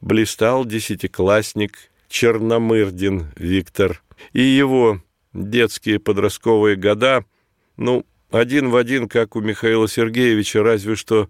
блистал 0.01 0.65
десятиклассник 0.65 1.91
Черномырдин 2.07 3.27
Виктор. 3.35 4.01
И 4.33 4.41
его 4.41 5.01
детские 5.33 5.99
подростковые 5.99 6.75
года, 6.75 7.25
ну, 7.75 8.05
один 8.31 8.69
в 8.69 8.75
один, 8.75 9.07
как 9.07 9.35
у 9.35 9.41
Михаила 9.41 9.87
Сергеевича, 9.87 10.63
разве 10.63 10.95
что 10.95 11.29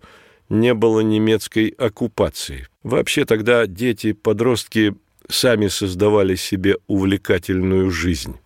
не 0.49 0.73
было 0.73 1.01
немецкой 1.01 1.69
оккупации. 1.69 2.67
Вообще 2.83 3.25
тогда 3.25 3.67
дети-подростки 3.67 4.95
сами 5.27 5.67
создавали 5.67 6.35
себе 6.35 6.77
увлекательную 6.87 7.91
жизнь. 7.91 8.37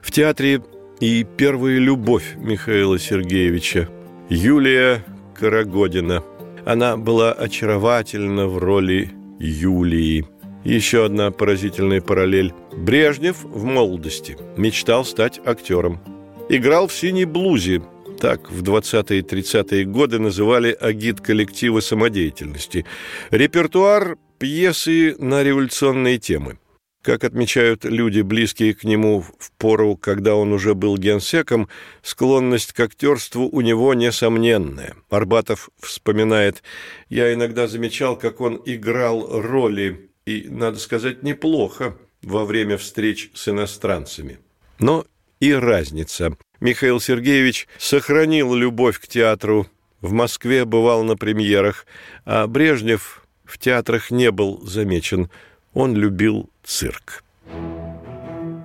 В 0.00 0.10
театре 0.10 0.62
и 1.00 1.26
первая 1.36 1.78
любовь 1.78 2.34
Михаила 2.36 2.98
Сергеевича, 2.98 3.88
Юлия 4.28 5.04
Карагодина. 5.38 6.22
Она 6.64 6.96
была 6.96 7.32
очаровательна 7.32 8.46
в 8.46 8.58
роли 8.58 9.10
Юлии. 9.38 10.26
Еще 10.64 11.04
одна 11.04 11.30
поразительная 11.30 12.00
параллель. 12.00 12.54
Брежнев 12.72 13.44
в 13.44 13.64
молодости 13.64 14.36
мечтал 14.56 15.04
стать 15.04 15.38
актером. 15.44 16.00
Играл 16.48 16.88
в 16.88 16.94
«Синей 16.94 17.26
блузе», 17.26 17.82
так 18.18 18.50
в 18.50 18.62
20-е 18.62 19.18
и 19.18 19.22
30-е 19.22 19.84
годы 19.84 20.18
называли 20.18 20.76
агит 20.80 21.20
коллектива 21.20 21.80
самодеятельности. 21.80 22.86
Репертуар– 23.30 24.16
пьесы 24.38 25.16
на 25.18 25.42
революционные 25.42 26.18
темы– 26.18 26.58
как 27.04 27.22
отмечают 27.22 27.84
люди, 27.84 28.22
близкие 28.22 28.72
к 28.72 28.82
нему 28.82 29.20
в 29.20 29.52
пору, 29.58 29.94
когда 29.94 30.36
он 30.36 30.54
уже 30.54 30.74
был 30.74 30.96
генсеком, 30.96 31.68
склонность 32.00 32.72
к 32.72 32.80
актерству 32.80 33.46
у 33.46 33.60
него 33.60 33.92
несомненная. 33.92 34.94
Арбатов 35.10 35.68
вспоминает, 35.78 36.62
«Я 37.10 37.34
иногда 37.34 37.68
замечал, 37.68 38.16
как 38.16 38.40
он 38.40 38.58
играл 38.64 39.42
роли, 39.42 40.13
и, 40.26 40.46
надо 40.48 40.78
сказать, 40.78 41.22
неплохо 41.22 41.96
во 42.22 42.44
время 42.44 42.78
встреч 42.78 43.30
с 43.34 43.48
иностранцами. 43.48 44.38
Но 44.78 45.06
и 45.40 45.52
разница. 45.52 46.36
Михаил 46.60 47.00
Сергеевич 47.00 47.68
сохранил 47.78 48.54
любовь 48.54 48.98
к 48.98 49.06
театру. 49.06 49.66
В 50.00 50.12
Москве 50.12 50.64
бывал 50.64 51.02
на 51.04 51.16
премьерах, 51.16 51.86
а 52.24 52.46
Брежнев 52.46 53.24
в 53.44 53.58
театрах 53.58 54.10
не 54.10 54.30
был 54.30 54.60
замечен. 54.66 55.30
Он 55.72 55.94
любил 55.94 56.48
цирк. 56.62 57.24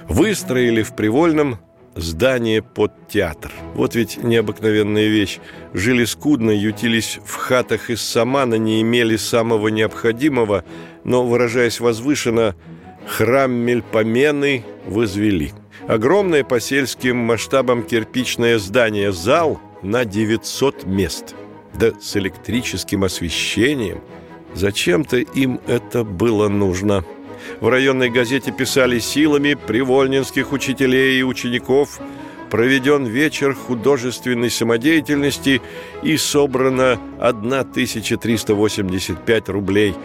Выстроили 0.07 0.83
в 0.83 0.95
Привольном 0.95 1.59
здание 1.95 2.61
под 2.61 2.91
театр. 3.07 3.51
Вот 3.73 3.95
ведь 3.95 4.17
необыкновенная 4.23 5.07
вещь. 5.07 5.39
Жили 5.73 6.05
скудно, 6.05 6.51
ютились 6.51 7.19
в 7.25 7.35
хатах 7.35 7.89
из 7.89 8.01
самана, 8.01 8.55
не 8.55 8.81
имели 8.81 9.17
самого 9.17 9.67
необходимого, 9.67 10.63
но, 11.03 11.25
выражаясь 11.25 11.79
возвышенно, 11.79 12.55
храм 13.07 13.51
Мельпомены 13.51 14.63
возвели. 14.85 15.53
Огромное 15.87 16.43
по 16.43 16.59
сельским 16.59 17.17
масштабам 17.17 17.83
кирпичное 17.83 18.59
здание, 18.59 19.11
зал 19.11 19.59
на 19.81 20.05
900 20.05 20.85
мест. 20.85 21.35
Да 21.73 21.91
с 21.99 22.15
электрическим 22.17 23.03
освещением. 23.03 24.01
Зачем-то 24.53 25.17
им 25.17 25.59
это 25.67 26.03
было 26.03 26.49
нужно. 26.49 27.05
В 27.61 27.69
районной 27.69 28.09
газете 28.09 28.51
писали 28.51 28.99
силами 28.99 29.53
привольнинских 29.53 30.51
учителей 30.51 31.19
и 31.19 31.23
учеников 31.23 31.99
проведен 32.49 33.05
вечер 33.05 33.53
художественной 33.53 34.49
самодеятельности 34.49 35.61
и 36.03 36.17
собрано 36.17 36.99
1385 37.19 39.49
рублей. 39.49 39.95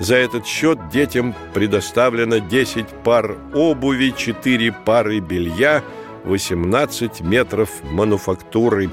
За 0.00 0.14
этот 0.14 0.46
счет 0.46 0.78
детям 0.90 1.34
предоставлено 1.54 2.38
10 2.38 2.86
пар 3.04 3.36
обуви, 3.54 4.14
4 4.16 4.72
пары 4.72 5.18
белья, 5.18 5.82
18 6.24 7.20
метров 7.20 7.70
мануфактуры. 7.82 8.90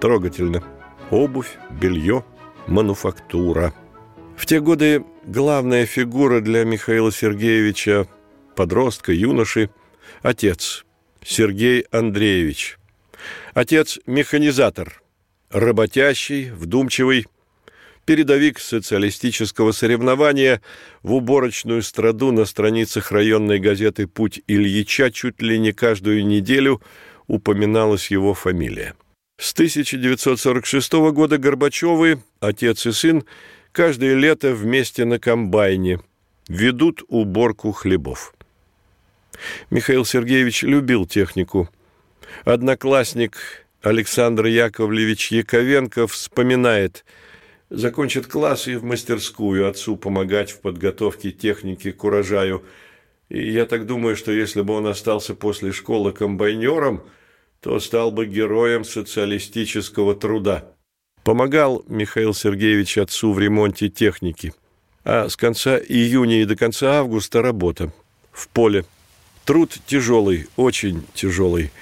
Трогательно. 0.00 0.62
Обувь, 1.10 1.58
белье, 1.70 2.24
мануфактура. 2.66 3.74
В 4.36 4.46
те 4.46 4.60
годы 4.60 5.04
главная 5.24 5.86
фигура 5.86 6.40
для 6.40 6.64
Михаила 6.64 7.12
Сергеевича, 7.12 8.06
подростка, 8.54 9.12
юноши, 9.12 9.70
отец 10.22 10.84
Сергей 11.24 11.86
Андреевич. 11.90 12.78
Отец– 13.54 13.98
механизатор, 14.06 15.02
работящий, 15.50 16.50
вдумчивый, 16.50 17.26
передовик 18.06 18.58
социалистического 18.60 19.72
соревнования 19.72 20.62
в 21.02 21.12
уборочную 21.12 21.82
страду 21.82 22.32
на 22.32 22.46
страницах 22.46 23.12
районной 23.12 23.58
газеты 23.58 24.06
«Путь 24.06 24.40
Ильича» 24.46 25.10
чуть 25.10 25.42
ли 25.42 25.58
не 25.58 25.72
каждую 25.72 26.24
неделю 26.24 26.80
упоминалась 27.26 28.10
его 28.10 28.32
фамилия. 28.32 28.94
С 29.38 29.52
1946 29.52 30.92
года 31.12 31.36
Горбачевы, 31.36 32.22
отец 32.40 32.86
и 32.86 32.92
сын, 32.92 33.24
каждое 33.72 34.14
лето 34.14 34.54
вместе 34.54 35.04
на 35.04 35.18
комбайне 35.18 36.00
ведут 36.48 37.02
уборку 37.08 37.72
хлебов. 37.72 38.34
Михаил 39.68 40.04
Сергеевич 40.04 40.62
любил 40.62 41.06
технику. 41.06 41.68
Одноклассник 42.44 43.66
Александр 43.82 44.46
Яковлевич 44.46 45.32
Яковенко 45.32 46.06
вспоминает, 46.06 47.04
закончит 47.70 48.26
класс 48.26 48.68
и 48.68 48.76
в 48.76 48.84
мастерскую 48.84 49.68
отцу 49.68 49.96
помогать 49.96 50.50
в 50.50 50.60
подготовке 50.60 51.32
техники 51.32 51.90
к 51.92 52.04
урожаю. 52.04 52.64
И 53.28 53.50
я 53.50 53.66
так 53.66 53.86
думаю, 53.86 54.16
что 54.16 54.32
если 54.32 54.62
бы 54.62 54.74
он 54.74 54.86
остался 54.86 55.34
после 55.34 55.72
школы 55.72 56.12
комбайнером, 56.12 57.02
то 57.60 57.80
стал 57.80 58.12
бы 58.12 58.26
героем 58.26 58.84
социалистического 58.84 60.14
труда. 60.14 60.70
Помогал 61.24 61.84
Михаил 61.88 62.34
Сергеевич 62.34 62.98
отцу 62.98 63.32
в 63.32 63.40
ремонте 63.40 63.88
техники. 63.88 64.54
А 65.04 65.28
с 65.28 65.36
конца 65.36 65.76
июня 65.78 66.42
и 66.42 66.44
до 66.44 66.56
конца 66.56 67.00
августа 67.00 67.42
работа. 67.42 67.92
В 68.30 68.48
поле. 68.48 68.84
Труд 69.44 69.76
тяжелый, 69.86 70.46
очень 70.56 71.04
тяжелый. 71.14 71.72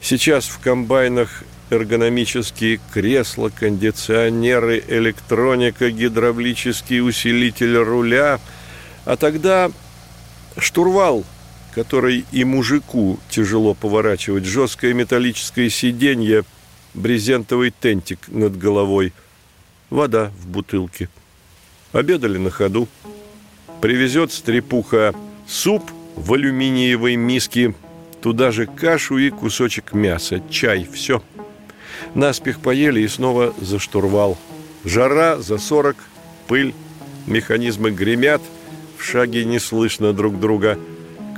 Сейчас 0.00 0.46
в 0.46 0.58
комбайнах 0.58 1.44
эргономические 1.72 2.80
кресла, 2.92 3.48
кондиционеры, 3.48 4.82
электроника, 4.86 5.90
гидравлический 5.90 7.00
усилитель 7.00 7.76
руля. 7.78 8.40
А 9.04 9.16
тогда 9.16 9.70
штурвал, 10.58 11.24
который 11.74 12.24
и 12.30 12.44
мужику 12.44 13.18
тяжело 13.30 13.74
поворачивать, 13.74 14.44
жесткое 14.44 14.92
металлическое 14.94 15.68
сиденье– 15.70 16.44
брезентовый 16.94 17.70
тентик 17.70 18.28
над 18.28 18.56
головой, 18.56 19.12
вода 19.90 20.30
в 20.38 20.46
бутылке. 20.46 21.08
Обедали 21.92 22.38
на 22.38 22.50
ходу. 22.50 22.88
Привезет 23.80 24.32
стрепуха 24.32 25.14
суп 25.46 25.90
в 26.16 26.32
алюминиевой 26.32 27.16
миске, 27.16 27.74
туда 28.20 28.52
же 28.52 28.66
кашу 28.66 29.18
и 29.18 29.30
кусочек 29.30 29.92
мяса, 29.92 30.42
чай, 30.50 30.86
все. 30.92 31.22
Наспех 32.14 32.60
поели 32.60 33.00
и 33.00 33.08
снова 33.08 33.54
за 33.60 33.78
штурвал. 33.78 34.36
Жара 34.84 35.38
за 35.38 35.58
сорок, 35.58 35.96
пыль, 36.48 36.74
механизмы 37.26 37.90
гремят, 37.90 38.42
в 38.98 39.04
шаге 39.04 39.44
не 39.44 39.58
слышно 39.58 40.12
друг 40.12 40.38
друга. 40.40 40.78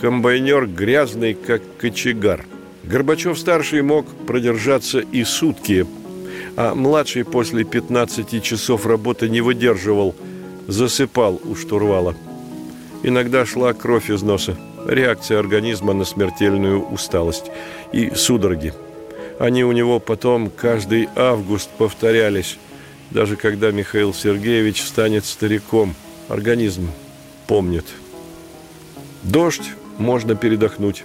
Комбайнер 0.01 0.67
грязный, 0.67 1.35
как 1.35 1.63
кочегар– 1.79 2.45
Горбачев-старший 2.85 3.83
мог 3.83 4.07
продержаться 4.27 5.01
и 5.01 5.25
сутки, 5.25 5.87
а 6.57 6.75
младший 6.75 7.25
после 7.25 7.65
15 7.65 8.43
часов 8.43 8.87
работы 8.87 9.29
не 9.29 9.41
выдерживал, 9.41 10.15
засыпал 10.67 11.41
у 11.45 11.55
штурвала. 11.55 12.15
Иногда 13.03 13.47
шла 13.47 13.73
кровь 13.73 14.11
из 14.11 14.23
носа, 14.23 14.57
реакция 14.87 15.39
организма 15.39 15.95
на 15.95 16.05
смертельную 16.05 16.87
усталость 16.87 17.51
и 17.93 18.11
судороги. 18.15 18.75
Они 19.39 19.65
у 19.65 19.73
него 19.73 20.01
потом 20.01 20.51
каждый 20.51 21.09
август 21.17 21.71
повторялись, 21.71 22.59
даже 23.11 23.37
когда 23.37 23.71
Михаил 23.71 24.15
Сергеевич 24.15 24.83
станет 24.83 25.25
стариком. 25.25 25.95
Организм 26.29 26.91
помнит. 27.47 27.85
Дождь 29.23 29.71
можно 29.99 30.35
передохнуть 30.35 31.05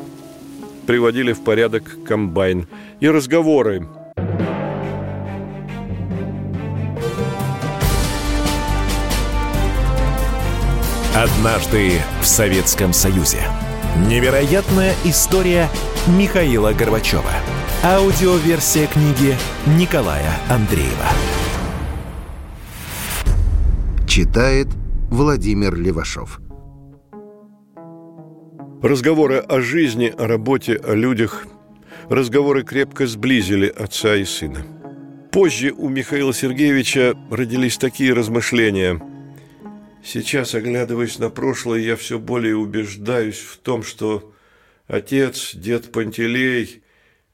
приводили 0.89 1.33
в 1.33 1.43
порядок 1.43 1.83
комбайн. 2.03 2.67
И 2.99 3.07
разговоры. 3.07 3.87
Однажды 11.15 11.91
в 12.23 12.25
Советском 12.25 12.91
Союзе. 12.91 13.37
Невероятная 14.07 14.95
история 15.05 15.69
Михаила 16.07 16.73
Горбачева. 16.73 17.58
Аудиоверсия 17.81 18.87
книги 18.87 19.37
Николая 19.79 20.37
Андреева. 20.49 21.07
Читает 24.05 24.67
Владимир 25.09 25.75
Левашов. 25.75 26.41
Разговоры 28.83 29.37
о 29.37 29.61
жизни, 29.61 30.07
о 30.07 30.27
работе, 30.27 30.75
о 30.75 30.93
людях, 30.93 31.47
разговоры 32.09 32.63
крепко 32.63 33.07
сблизили 33.07 33.67
отца 33.69 34.17
и 34.17 34.25
сына. 34.25 34.65
Позже 35.31 35.71
у 35.71 35.87
Михаила 35.87 36.33
Сергеевича 36.33 37.15
родились 37.31 37.77
такие 37.77 38.11
размышления. 38.11 39.01
Сейчас, 40.03 40.53
оглядываясь 40.53 41.17
на 41.17 41.29
прошлое, 41.29 41.79
я 41.79 41.95
все 41.95 42.19
более 42.19 42.57
убеждаюсь 42.57 43.39
в 43.39 43.55
том, 43.55 43.83
что 43.83 44.33
отец, 44.89 45.55
дед 45.55 45.93
Пантелей, 45.93 46.83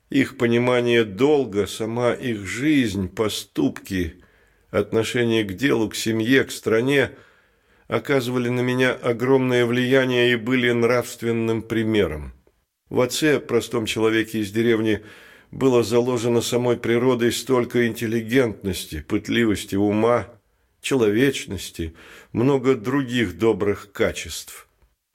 их 0.10 0.38
понимание 0.38 1.03
долга, 1.03 1.68
сама 1.68 2.14
их 2.14 2.45
жизнь, 2.45 3.10
поступки, 3.10 4.16
отношение 4.72 5.43
к 5.43 5.53
делу, 5.53 5.89
к 5.89 5.95
семье, 5.95 6.43
к 6.43 6.51
стране– 6.51 7.12
оказывали 7.88 8.49
на 8.49 8.62
меня 8.62 8.93
огромное 8.93 9.66
влияние 9.66 10.32
и 10.32 10.36
были 10.36 10.72
нравственным 10.72 11.62
примером. 11.62 12.34
В 12.89 13.01
отце, 13.01 13.39
простом 13.39 13.86
человеке 13.86 14.39
из 14.39 14.51
деревни, 14.51 15.01
было 15.51 15.84
заложено 15.84 16.41
самой 16.41 16.78
природой 16.78 17.32
столько 17.32 17.88
интеллигентности, 17.88 19.01
пытливости 19.01 19.76
ума, 19.76 20.28
человечности, 20.82 21.95
много 22.32 22.76
других 22.76 23.38
добрых 23.38 23.91
качеств. 23.91 24.68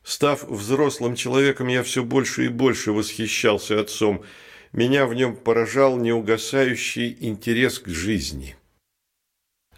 Став 0.02 0.48
взрослым 0.48 1.14
человеком, 1.14 1.68
я 1.68 1.82
все 1.82 2.02
больше 2.02 2.46
и 2.46 2.48
больше 2.48 2.92
восхищался 2.92 3.78
отцом. 3.80 4.24
Меня 4.72 5.06
в 5.06 5.14
нем 5.14 5.34
поражал 5.34 5.96
неугасающий 5.96 7.16
интерес 7.20 7.78
к 7.80 7.88
жизни. 7.88 8.56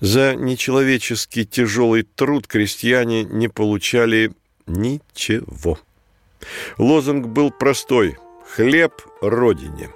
За 0.01 0.34
нечеловеческий 0.34 1.45
тяжелый 1.45 2.03
труд 2.03 2.47
крестьяне 2.47 3.24
не 3.24 3.49
получали 3.49 4.32
ничего. 4.66 5.78
Лозунг 6.76 7.28
был 7.28 7.51
простой– 7.51 8.18
хлеб 8.55 8.93
родине. 9.20 9.90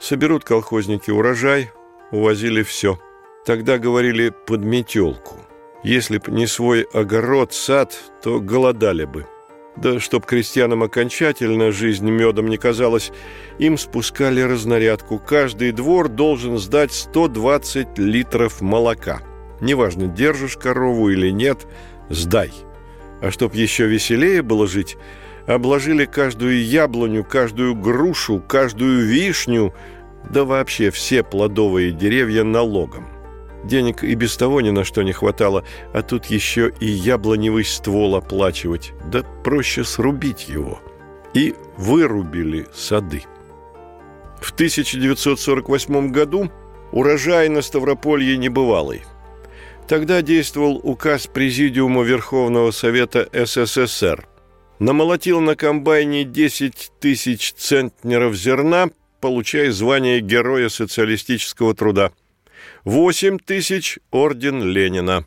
Соберут 0.00 0.44
колхозники 0.44 1.10
урожай, 1.10 1.70
увозили 2.10 2.62
все. 2.62 2.98
Тогда 3.44 3.78
говорили 3.78 4.32
под 4.46 4.64
метелку. 4.64 5.36
Если 5.84 6.18
б 6.18 6.30
не 6.30 6.46
свой 6.46 6.82
огород, 6.82 7.52
сад, 7.52 7.96
то 8.22 8.40
голодали 8.40 9.04
бы. 9.04 9.26
Да 9.80 9.98
чтоб 9.98 10.26
крестьянам 10.26 10.82
окончательно 10.82 11.72
жизнь 11.72 12.08
медом 12.10 12.48
не 12.48 12.58
казалась, 12.58 13.12
им 13.58 13.78
спускали 13.78 14.42
разнарядку. 14.42 15.18
Каждый 15.18 15.72
двор 15.72 16.08
должен 16.08 16.58
сдать 16.58 16.92
120 16.92 17.98
литров 17.98 18.60
молока. 18.60 19.22
Неважно, 19.60 20.06
держишь 20.06 20.56
корову 20.56 21.08
или 21.08 21.30
нет, 21.30 21.66
сдай. 22.10 22.52
А 23.22 23.30
чтоб 23.30 23.54
еще 23.54 23.86
веселее 23.86 24.42
было 24.42 24.66
жить, 24.66 24.98
обложили 25.46 26.04
каждую 26.04 26.62
яблоню, 26.62 27.24
каждую 27.24 27.74
грушу, 27.74 28.42
каждую 28.46 29.06
вишню, 29.06 29.74
да 30.28 30.44
вообще 30.44 30.90
все 30.90 31.22
плодовые 31.22 31.92
деревья 31.92 32.44
налогом. 32.44 33.19
Денег 33.64 34.02
и 34.02 34.14
без 34.14 34.36
того 34.36 34.60
ни 34.60 34.70
на 34.70 34.84
что 34.84 35.02
не 35.02 35.12
хватало, 35.12 35.64
а 35.92 36.02
тут 36.02 36.26
еще 36.26 36.72
и 36.80 36.86
яблоневый 36.86 37.64
ствол 37.64 38.16
оплачивать. 38.16 38.92
Да 39.04 39.22
проще 39.44 39.84
срубить 39.84 40.48
его. 40.48 40.80
И 41.34 41.54
вырубили 41.76 42.66
сады. 42.74 43.24
В 44.40 44.52
1948 44.52 46.10
году 46.10 46.50
урожай 46.92 47.48
на 47.48 47.60
Ставрополье 47.60 48.38
небывалый. 48.38 49.02
Тогда 49.86 50.22
действовал 50.22 50.80
указ 50.82 51.26
Президиума 51.26 52.02
Верховного 52.02 52.70
Совета 52.70 53.28
СССР. 53.32 54.26
Намолотил 54.78 55.40
на 55.40 55.56
комбайне 55.56 56.24
10 56.24 56.92
тысяч 57.00 57.52
центнеров 57.52 58.34
зерна, 58.34 58.88
получая 59.20 59.70
звание 59.72 60.20
Героя 60.20 60.70
социалистического 60.70 61.74
труда– 61.74 62.12
8 62.84 63.38
тысяч– 63.38 63.98
орден 64.10 64.62
Ленина. 64.62 65.24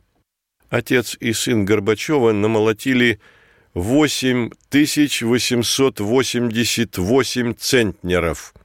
Отец 0.69 1.17
и 1.19 1.33
сын 1.33 1.65
Горбачева 1.65 2.31
намолотили 2.31 3.19
8 3.75 4.49
тысяч 4.69 5.21
888 5.21 7.53
центнеров. 7.53 8.55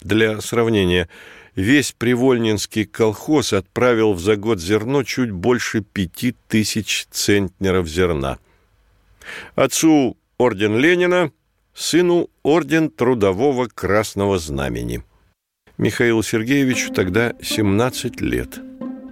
Для 0.00 0.40
сравнения, 0.40 1.10
весь 1.56 1.92
Привольнинский 1.92 2.86
колхоз 2.86 3.52
отправил 3.52 4.14
в 4.14 4.20
за 4.20 4.36
год 4.36 4.60
зерно 4.60 5.02
чуть 5.02 5.30
больше 5.30 5.82
5 5.82 6.34
тысяч 6.48 7.06
центнеров 7.10 7.86
зерна. 7.86 8.38
Отцу 9.56 10.16
орден 10.38 10.78
Ленина, 10.78 11.32
сыну 11.74 12.30
орден 12.42 12.90
Трудового 12.90 13.66
Красного 13.66 14.38
Знамени. 14.38 15.02
Михаилу 15.78 16.24
Сергеевичу 16.24 16.92
тогда 16.92 17.34
17 17.40 18.20
лет. 18.20 18.58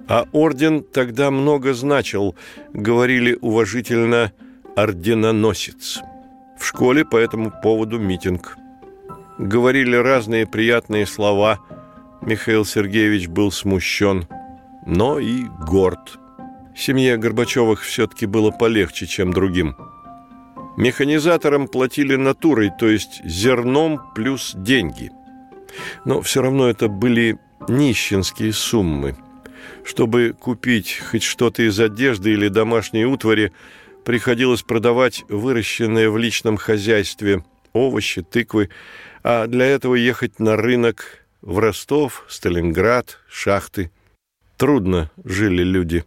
А 0.09 0.25
орден 0.33 0.83
тогда 0.83 1.31
много 1.31 1.75
значил, 1.75 2.35
говорили 2.73 3.39
уважительно 3.41 4.33
«орденоносец». 4.75 6.01
В 6.59 6.67
школе 6.67 7.05
по 7.05 7.17
этому 7.17 7.53
поводу 7.63 8.01
митинг. 8.01 8.57
Говорили 9.39 9.95
разные 9.95 10.45
приятные 10.45 11.07
слова. 11.07 11.61
Михаил 12.21 12.65
Сергеевич 12.65 13.29
был 13.29 13.53
смущен, 13.53 14.27
но 14.85 15.21
и 15.21 15.45
горд. 15.69 16.19
Семье 16.75 17.17
Горбачевых 17.17 17.83
все-таки 17.83 18.27
было 18.27 18.51
полегче, 18.51 19.07
чем 19.07 19.33
другим. 19.33 19.77
Механизаторам 20.77 21.69
платили 21.69 22.17
натурой, 22.17 22.73
то 22.77 22.89
есть 22.89 23.25
зерном 23.25 24.01
плюс 24.15 24.53
деньги– 24.57 25.13
но 26.05 26.23
все 26.23 26.43
равно 26.43 26.69
это 26.69 26.89
были 26.89 27.39
нищенские 27.69 28.53
суммы. 28.53 29.17
Чтобы 29.85 30.35
купить 30.39 31.01
хоть 31.11 31.23
что-то 31.23 31.63
из 31.63 31.79
одежды 31.79 32.33
или 32.33 32.49
домашней 32.49 33.07
утвари, 33.07 33.53
приходилось 34.05 34.63
продавать 34.63 35.25
выращенные 35.29 36.11
в 36.11 36.19
личном 36.19 36.57
хозяйстве 36.57 37.45
овощи, 37.73 38.23
тыквы, 38.23 38.71
а 39.23 39.47
для 39.47 39.67
этого 39.67 39.95
ехать 39.95 40.39
на 40.41 40.57
рынок 40.57 41.27
в 41.43 41.59
Ростов, 41.59 42.25
Сталинград, 42.29 43.19
шахты. 43.29 43.91
Трудно 44.57 45.11
жили 45.25 45.63
люди. 45.63 46.05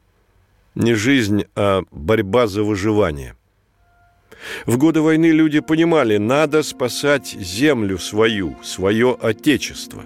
Не 0.76 0.93
жизнь, 0.93 1.45
а 1.55 1.84
борьба 1.91 2.47
за 2.47 2.63
выживание. 2.63 3.36
В 4.66 4.78
годы 4.78 5.02
войны 5.02 5.28
люди 5.28 5.60
понимали, 5.60 6.18
надо 6.18 6.64
спасать 6.64 7.28
землю 7.28 7.98
свою, 7.98 8.56
свое 8.64 9.18
отечество. 9.20 10.04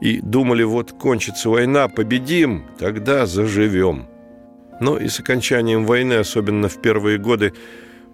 И 0.00 0.20
думали, 0.20 0.62
вот 0.62 0.92
кончится 0.92 1.48
война, 1.48 1.88
победим, 1.88 2.64
тогда 2.78 3.26
заживем. 3.26 4.06
Но 4.80 4.98
и 4.98 5.08
с 5.08 5.20
окончанием 5.20 5.86
войны, 5.86 6.14
особенно 6.14 6.68
в 6.68 6.82
первые 6.82 7.18
годы, 7.18 7.54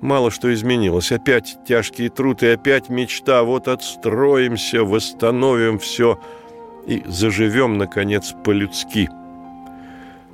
мало 0.00 0.30
что 0.30 0.52
изменилось. 0.52 1.10
Опять 1.10 1.58
тяжкий 1.66 2.08
труд 2.08 2.42
и 2.42 2.48
опять 2.48 2.88
мечта. 2.88 3.42
Вот 3.42 3.66
отстроимся, 3.66 4.84
восстановим 4.84 5.80
все 5.80 6.20
и 6.86 7.02
заживем, 7.06 7.78
наконец, 7.78 8.32
по-людски. 8.44 9.08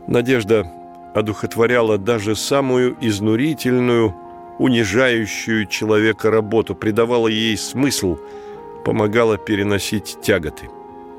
Надежда 0.07 0.71
одухотворяла 1.15 1.97
даже 1.97 2.37
самую 2.37 2.97
изнурительную– 3.01 4.15
унижающую 4.59 5.67
человека 5.67 6.31
работу, 6.31 6.75
придавала 6.75 7.29
ей 7.29 7.57
смысл, 7.57 8.19
помогала 8.85 9.39
переносить 9.39 10.19
тяготы. 10.23 10.69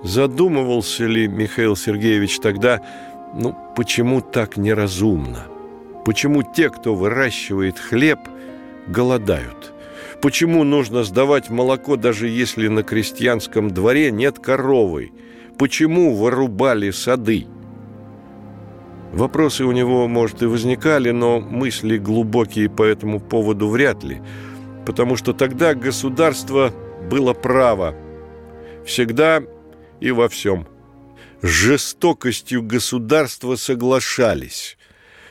Задумывался 0.04 1.06
ли 1.06 1.28
Михаил 1.28 1.76
Сергеевич 1.76 2.40
тогда, 2.40 2.82
ну, 3.34 3.56
почему 3.76 4.22
так 4.22 4.58
неразумно? 4.58 5.46
Почему 6.06 6.44
те, 6.44 6.70
кто 6.70 6.96
выращивает 6.96 7.78
хлеб, 7.78 8.20
голодают? 8.88 9.74
Почему 10.22 10.64
нужно 10.64 11.04
сдавать 11.04 11.50
молоко, 11.50 11.96
даже 11.96 12.28
если 12.28 12.68
на 12.68 12.84
крестьянском 12.84 13.72
дворе 13.72 14.12
нет 14.12 14.40
коровы? 14.40 15.12
Почему 15.58 16.16
вырубали 16.16 16.92
сады? 16.92 17.48
Вопросы 19.14 19.64
у 19.66 19.72
него, 19.72 20.07
может, 20.07 20.41
и 20.43 20.45
возникали, 20.45 21.10
но 21.12 21.39
мысли 21.39 21.97
глубокие 21.97 22.70
по 22.70 22.84
этому 22.84 23.20
поводу 23.20 23.68
вряд 23.68 24.03
ли, 24.03 24.22
потому 24.86 25.16
что 25.16 25.34
тогда 25.34 25.74
государство 25.74 26.74
было 27.10 27.34
право. 27.34 27.95
Всегда 28.86 29.41
и 29.99 30.12
во 30.12 30.30
всем. 30.30 30.68
С 31.41 31.47
жестокостью 31.47 32.62
государства 32.62 33.55
соглашались. 33.55 34.78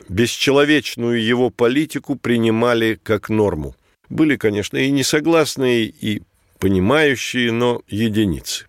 Бесчеловечную 0.09 1.23
его 1.23 1.49
политику 1.49 2.15
принимали 2.15 2.99
как 3.01 3.29
норму. 3.29 3.75
Были, 4.09 4.35
конечно, 4.35 4.77
и 4.77 4.89
несогласные, 4.89 5.85
и 5.85 6.23
понимающие, 6.57 7.51
но 7.51 7.81
единицы. 7.87 8.65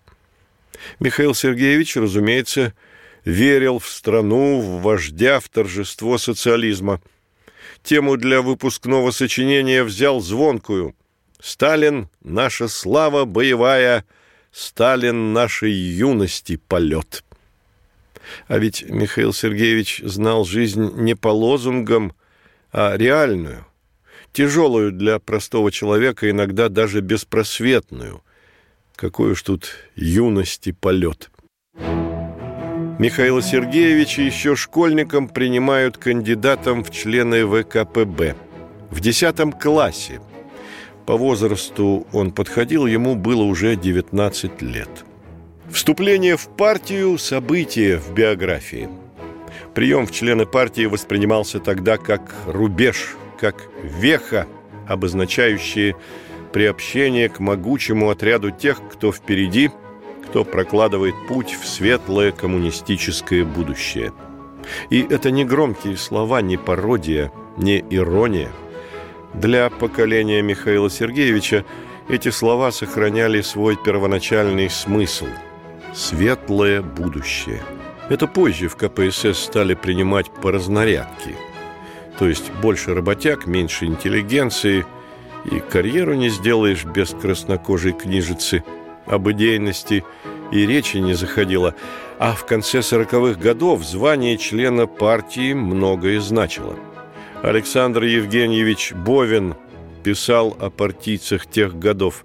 Михаил 0.98 1.34
Сергеевич, 1.34 1.96
разумеется, 1.96 2.74
верил 3.24 3.78
в 3.78 3.88
страну, 3.88 4.60
в 4.60 4.82
вождя, 4.82 5.40
в 5.40 5.48
торжество 5.48 6.18
социализма. 6.18 7.00
Тему 7.82 8.16
для 8.16 8.42
выпускного 8.42 9.10
сочинения 9.10 9.84
взял 9.84 10.20
звонкую. 10.20 10.94
«Сталин— 11.40 12.08
наша 12.22 12.68
слава 12.68 13.24
боевая, 13.24 14.04
Сталин 14.52 15.32
нашей 15.32 15.72
юности 15.72 16.56
полет». 16.56 17.24
А 18.48 18.58
ведь 18.58 18.88
Михаил 18.88 19.32
Сергеевич 19.32 20.02
знал 20.04 20.44
жизнь 20.44 20.92
не 20.96 21.14
по 21.14 21.28
лозунгам, 21.28 22.12
а 22.72 22.96
реальную, 22.96 23.66
тяжелую 24.32 24.92
для 24.92 25.18
простого 25.18 25.72
человека, 25.72 26.30
иногда 26.30 26.68
даже 26.68 27.00
беспросветную. 27.00 28.22
Какой 28.94 29.32
уж 29.32 29.42
тут 29.42 29.70
юности 29.96 30.72
полет. 30.72 31.30
Михаила 33.00 33.40
Сергеевича 33.40 34.20
еще 34.20 34.54
школьником 34.54 35.26
принимают 35.26 35.96
кандидатом 35.96 36.84
в 36.84 36.90
члены 36.90 37.46
ВКПБ. 37.46 38.36
В 38.90 39.00
10 39.00 39.58
классе. 39.58 40.20
По 41.06 41.16
возрасту 41.16 42.06
он 42.12 42.30
подходил, 42.30 42.84
ему 42.84 43.14
было 43.14 43.42
уже 43.42 43.74
19 43.74 44.60
лет. 44.60 44.90
Вступление 45.70 46.36
в 46.36 46.48
партию– 46.48 47.16
событие 47.18 47.96
в 47.96 48.12
биографии. 48.12 48.90
Прием 49.72 50.06
в 50.06 50.12
члены 50.12 50.44
партии 50.44 50.84
воспринимался 50.84 51.58
тогда 51.58 51.96
как 51.96 52.34
рубеж, 52.44 53.16
как 53.40 53.62
веха, 53.82 54.46
обозначающая 54.86 55.96
приобщение 56.52 57.30
к 57.30 57.40
могучему 57.40 58.10
отряду 58.10 58.50
тех, 58.50 58.78
кто 58.92 59.10
впереди– 59.10 59.70
кто 60.30 60.44
прокладывает 60.44 61.14
путь 61.26 61.58
в 61.60 61.66
светлое 61.66 62.30
коммунистическое 62.30 63.44
будущее. 63.44 64.12
И 64.88 65.00
это 65.02 65.32
не 65.32 65.44
громкие 65.44 65.96
слова, 65.96 66.40
не 66.40 66.56
пародия, 66.56 67.32
не 67.56 67.84
ирония. 67.90 68.50
Для 69.34 69.70
поколения 69.70 70.40
Михаила 70.40 70.88
Сергеевича 70.88 71.64
Эти 72.08 72.30
слова 72.30 72.72
сохраняли 72.72 73.40
свой 73.40 73.76
первоначальный 73.76 74.68
смысл– 74.68 75.26
светлое 75.94 76.82
будущее. 76.82 77.62
Это 78.08 78.26
позже 78.26 78.68
в 78.68 78.74
КПСС 78.74 79.38
стали 79.38 79.74
принимать 79.74 80.28
по 80.30 80.50
разнарядке. 80.50 81.36
То 82.18 82.26
есть 82.28 82.50
больше 82.62 82.94
работяг, 82.94 83.46
меньше 83.46 83.84
интеллигенции, 83.86 84.84
и 85.44 85.60
карьеру 85.60 86.14
не 86.14 86.30
сделаешь 86.30 86.84
без 86.84 87.10
краснокожей 87.10 87.92
книжицы. 87.92 88.64
Об 89.06 89.30
идейности 89.30 90.04
и 90.52 90.66
речи 90.66 90.98
не 90.98 91.14
заходило, 91.14 91.74
а 92.18 92.32
в 92.34 92.46
конце 92.46 92.82
сороковых 92.82 93.38
годов 93.38 93.84
звание 93.84 94.36
члена 94.36 94.86
партии 94.86 95.52
многое 95.52 96.20
значило. 96.20 96.76
Александр 97.42 98.04
Евгеньевич 98.04 98.92
Бовин– 98.92 99.54
писал 100.00 100.56
о 100.58 100.70
партийцах 100.70 101.46
тех 101.46 101.78
годов. 101.78 102.24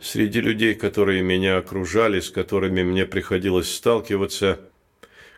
Среди 0.00 0.40
людей, 0.40 0.74
которые 0.74 1.22
меня 1.22 1.58
окружали, 1.58 2.20
с 2.20 2.30
которыми 2.30 2.82
мне 2.82 3.06
приходилось 3.06 3.74
сталкиваться, 3.74 4.60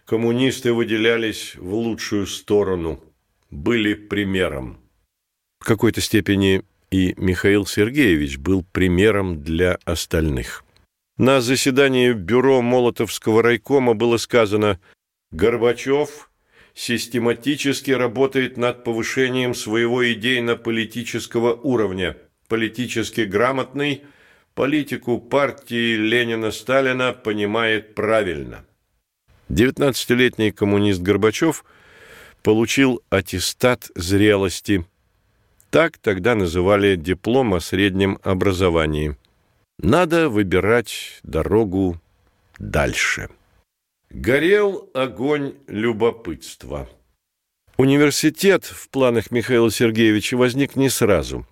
коммунисты 0.07 0.73
выделялись 0.73 1.55
в 1.57 1.75
лучшую 1.75 2.27
сторону, 2.27 3.03
были 3.51 3.95
примером. 3.95 4.81
В 5.61 5.67
какой-то 5.67 6.01
степени 6.01 6.63
и 6.95 7.13
Михаил 7.17 7.67
Сергеевич 7.67 8.39
был 8.39 8.65
примером 8.71 9.43
для 9.43 9.79
остальных. 9.85 10.65
На 11.19 11.41
заседании 11.41 12.13
бюро 12.13 12.63
Молотовского 12.63 13.43
райкома 13.43 13.95
было 13.95 14.17
сказано 14.17 14.79
«Горбачев 15.33 16.31
систематически 16.73 17.91
работает 17.91 18.57
над 18.57 18.85
повышением 18.85 19.55
своего 19.55 20.13
идейно-политического 20.13 21.55
уровня. 21.55 22.17
Политически 22.47 23.23
грамотный, 23.23 24.03
политику 24.55 25.19
партии 25.19 25.97
Ленина-Сталина 25.97 27.13
понимает 27.13 27.97
правильно. 27.97 28.65
19-летний 29.51 30.53
коммунист 30.53 31.01
Горбачев 31.01 31.65
получил 32.45 33.03
аттестат 33.11 33.91
зрелости. 33.97 34.85
Так 35.75 35.99
тогда 35.99 36.37
называли 36.37 36.95
диплом 36.95 37.53
о 37.53 37.59
среднем 37.59 38.21
образовании. 38.23 39.17
Надо 39.81 40.29
выбирать 40.29 41.19
дорогу 41.25 42.01
дальше. 42.61 43.29
Горел 44.09 44.89
огонь 44.95 45.55
любопытства. 45.67 46.89
Университет 47.77 48.65
в 48.65 48.89
планах 48.89 49.33
Михаила 49.33 49.69
Сергеевича 49.69 50.37
возник 50.37 50.77
не 50.77 50.89
сразу. 50.89 51.45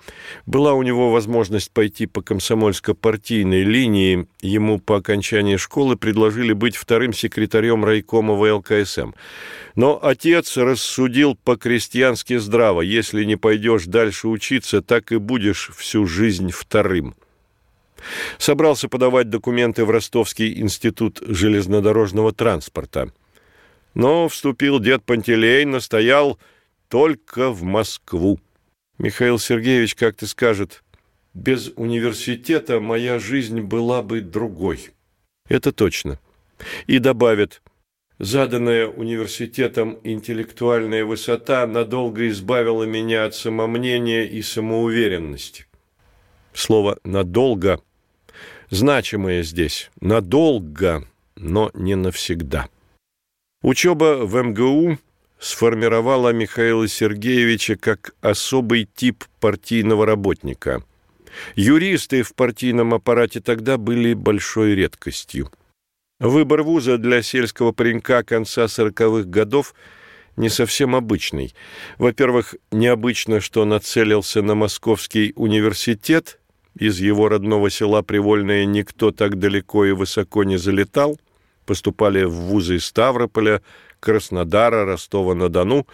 Была 0.47 0.73
у 0.75 0.83
него 0.85 1.11
возможность 1.11 1.73
пойти 1.73 2.07
по 2.07 2.23
комсомольско-партийной 2.23 3.65
линии. 3.65 4.29
Ему 4.41 4.79
по 4.79 4.99
окончании 4.99 5.57
школы 5.57 5.97
предложили 5.97 6.53
быть 6.53 6.77
вторым 6.77 7.13
секретарем 7.13 7.85
райкома 7.85 8.35
ВЛКСМ. 8.35 9.13
Но 9.75 9.99
отец 10.01 10.57
рассудил 10.57 11.37
по-крестьянски 11.43 12.37
здраво. 12.37 12.83
Если 12.83 13.25
не 13.25 13.35
пойдешь 13.35 13.87
дальше 13.87 14.29
учиться, 14.29 14.81
так 14.81 15.11
и 15.11 15.17
будешь 15.17 15.73
всю 15.77 16.07
жизнь 16.07 16.51
вторым. 16.53 17.17
Собрался 18.39 18.89
подавать 18.89 19.29
документы 19.29 19.85
в 19.85 19.91
Ростовский 19.91 20.61
институт 20.61 21.21
железнодорожного 21.21 22.33
транспорта. 22.33 23.11
Но 23.95 24.29
вступил 24.29 24.81
дед 24.81 25.05
Пантелей, 25.05 25.65
настоял 25.65 26.39
только 26.89 27.51
в 27.51 27.63
Москву. 27.63 28.41
Михаил 28.99 29.39
Сергеевич 29.39 29.95
как-то 29.95 30.27
скажет, 30.27 30.83
без 31.35 31.73
университета 31.77 32.81
моя 32.81 33.19
жизнь 33.19 33.61
была 33.61 34.03
бы 34.03 34.21
другой. 34.21 34.91
Это 35.49 35.73
точно. 35.73 36.19
И 36.87 36.99
добавит, 36.99 37.63
заданная 38.19 38.87
университетом 38.87 39.99
интеллектуальная 40.05 41.05
высота 41.05 41.67
надолго 41.67 42.29
избавила 42.29 42.85
меня 42.85 43.25
от 43.25 43.35
самомнения 43.35 44.25
и 44.25 44.43
самоуверенности. 44.43 45.67
Слово 46.53 46.99
«надолго» 47.05 47.81
значимое 48.71 49.43
здесь, 49.43 49.91
надолго, 50.01 51.07
но 51.37 51.71
не 51.75 51.95
навсегда. 51.95 52.69
Учеба 53.63 54.27
в 54.27 54.43
МГУ 54.43 54.99
сформировала 55.39 56.33
Михаила 56.33 56.87
Сергеевича 56.89 57.77
как 57.77 58.15
особый 58.21 58.89
тип 58.95 59.25
партийного 59.41 60.05
работника. 60.05 60.85
Юристы 61.55 62.23
в 62.23 62.35
партийном 62.35 62.93
аппарате 62.93 63.41
тогда 63.41 63.79
были 63.79 64.15
большой 64.15 64.75
редкостью. 64.75 65.51
Выбор 66.21 66.63
вуза 66.63 66.99
для 66.99 67.23
сельского 67.23 67.73
паренька 67.73 68.23
конца 68.23 68.69
сороковых 68.69 69.29
годов 69.29 69.75
не 70.37 70.49
совсем 70.49 70.95
обычный. 70.95 71.55
Во-первых, 71.99 72.55
необычно, 72.71 73.41
что 73.41 73.65
нацелился 73.65 74.43
на 74.43 74.55
Московский 74.55 75.33
университет– 75.37 76.39
из 76.79 77.01
его 77.01 77.29
родного 77.29 77.71
села 77.71 78.03
Привольное 78.03 78.65
никто 78.65 79.11
так 79.11 79.39
далеко 79.39 79.85
и 79.85 79.93
высоко 79.93 80.45
не 80.45 80.57
залетал. 80.57 81.19
Поступали 81.67 82.25
в 82.25 82.33
вузы 82.33 82.81
Ставрополя, 82.81 83.63
Краснодара, 84.01 84.85
Ростова-на-Дону. 84.85 85.87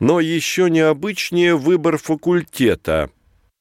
Но 0.00 0.20
еще 0.20 0.70
необычнее 0.70 1.56
выбор 1.56 1.98
факультета, 1.98 3.10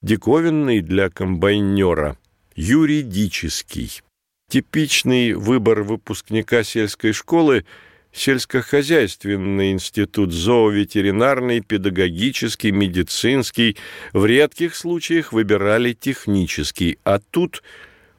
диковинный 0.02 0.82
для 0.82 1.10
комбайнера, 1.10 2.18
юридический. 2.56 4.02
Типичный 4.50 5.34
выбор 5.34 5.84
выпускника 5.84 6.64
сельской 6.64 7.14
школы– 7.14 7.66
сельскохозяйственный 8.14 9.72
институт, 9.72 10.34
зооветеринарный, 10.34 11.62
педагогический, 11.62 12.72
медицинский. 12.72 13.78
В 14.14 14.26
редких 14.26 14.76
случаях 14.76 15.34
выбирали 15.34 15.94
технический, 15.94 17.00
а 17.04 17.20
тут 17.20 17.64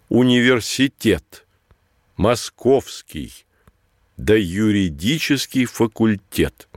университет, 0.08 1.46
московский, 2.16 3.32
да 4.16 4.34
юридический 4.34 5.64
факультет. 5.64 6.68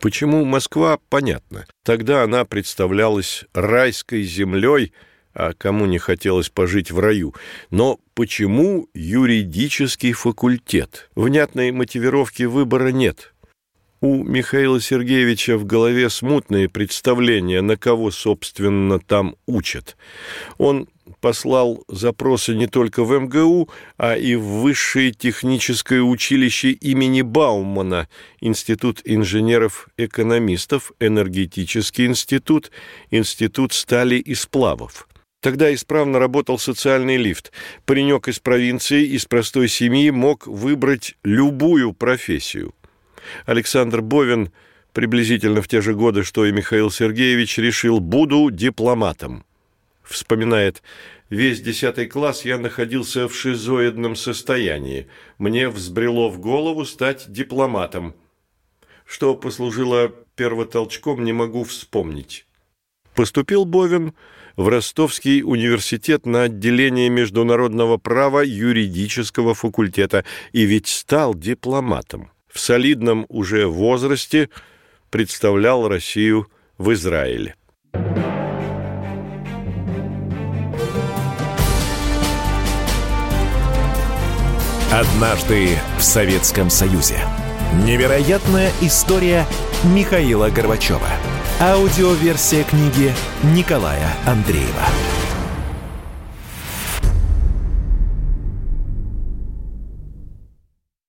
Почему 0.00 0.44
Москва, 0.44 0.98
понятно. 1.08 1.66
Тогда 1.84 2.22
она 2.22 2.44
представлялась 2.44 3.44
райской 3.52 4.22
землей– 4.22 4.92
а 5.34 5.52
кому 5.52 5.86
не 5.86 5.98
хотелось 5.98 6.48
пожить 6.48 6.90
в 6.90 6.98
раю. 6.98 7.34
Но 7.70 8.00
почему 8.14 8.88
юридический 8.94 10.12
факультет? 10.12 11.10
Внятной 11.14 11.70
мотивировки 11.70 12.44
выбора 12.44 12.88
нет. 12.88 13.32
У 14.00 14.24
Михаила 14.24 14.80
Сергеевича 14.80 15.58
в 15.58 15.66
голове 15.66 16.08
смутные 16.08 16.70
представления, 16.70 17.60
на 17.60 17.76
кого, 17.76 18.10
собственно, 18.10 18.98
там 18.98 19.36
учат. 19.46 19.96
Он 20.56 20.88
послал 21.20 21.84
запросы 21.88 22.54
не 22.54 22.66
только 22.66 23.04
в 23.04 23.18
МГУ, 23.18 23.68
а 23.96 24.16
и 24.16 24.34
в 24.34 24.60
Высшее 24.60 25.12
техническое 25.12 26.00
училище 26.00 26.70
имени 26.70 27.22
Баумана, 27.22 28.08
Институт 28.40 29.00
инженеров-экономистов, 29.04 30.92
Энергетический 31.00 32.06
институт, 32.06 32.70
Институт 33.10 33.72
стали 33.72 34.16
и 34.16 34.34
сплавов. 34.34 35.08
Тогда 35.40 35.72
исправно 35.72 36.18
работал 36.18 36.58
социальный 36.58 37.16
лифт. 37.16 37.52
Паренек 37.86 38.28
из 38.28 38.38
провинции, 38.38 39.04
из 39.06 39.24
простой 39.24 39.68
семьи 39.68 40.10
мог 40.10 40.46
выбрать 40.46 41.16
любую 41.24 41.94
профессию. 41.94 42.74
Александр 43.46 44.02
Бовин 44.02 44.50
приблизительно 44.92 45.62
в 45.62 45.68
те 45.68 45.80
же 45.80 45.94
годы, 45.94 46.24
что 46.24 46.44
и 46.44 46.52
Михаил 46.52 46.90
Сергеевич, 46.90 47.58
решил 47.58 48.00
«буду 48.00 48.50
дипломатом». 48.50 49.44
Вспоминает, 50.10 50.82
весь 51.30 51.60
десятый 51.60 52.06
класс 52.06 52.44
я 52.44 52.58
находился 52.58 53.28
в 53.28 53.34
шизоидном 53.34 54.16
состоянии. 54.16 55.06
Мне 55.38 55.68
взбрело 55.68 56.28
в 56.28 56.40
голову 56.40 56.84
стать 56.84 57.30
дипломатом. 57.30 58.16
Что 59.06 59.36
послужило 59.36 60.12
первотолчком, 60.34 61.22
не 61.22 61.32
могу 61.32 61.62
вспомнить. 61.62 62.46
Поступил 63.14 63.64
Бовин 63.64 64.14
в 64.56 64.66
Ростовский 64.66 65.42
университет 65.44 66.26
на 66.26 66.42
отделение 66.42 67.08
международного 67.08 67.96
права 67.96 68.40
юридического 68.40 69.54
факультета 69.54 70.24
и 70.50 70.64
ведь 70.64 70.88
стал 70.88 71.36
дипломатом. 71.36 72.32
В 72.48 72.58
солидном 72.58 73.26
уже 73.28 73.68
возрасте 73.68 74.50
представлял 75.08 75.86
Россию 75.86 76.48
в 76.78 76.92
Израиле. 76.94 77.54
Однажды 84.92 85.78
в 85.98 86.02
Советском 86.02 86.68
Союзе. 86.68 87.20
Невероятная 87.84 88.72
история 88.80 89.46
Михаила 89.84 90.50
Горбачева. 90.50 91.06
Аудиоверсия 91.60 92.64
книги 92.64 93.14
Николая 93.44 94.08
Андреева. 94.26 94.82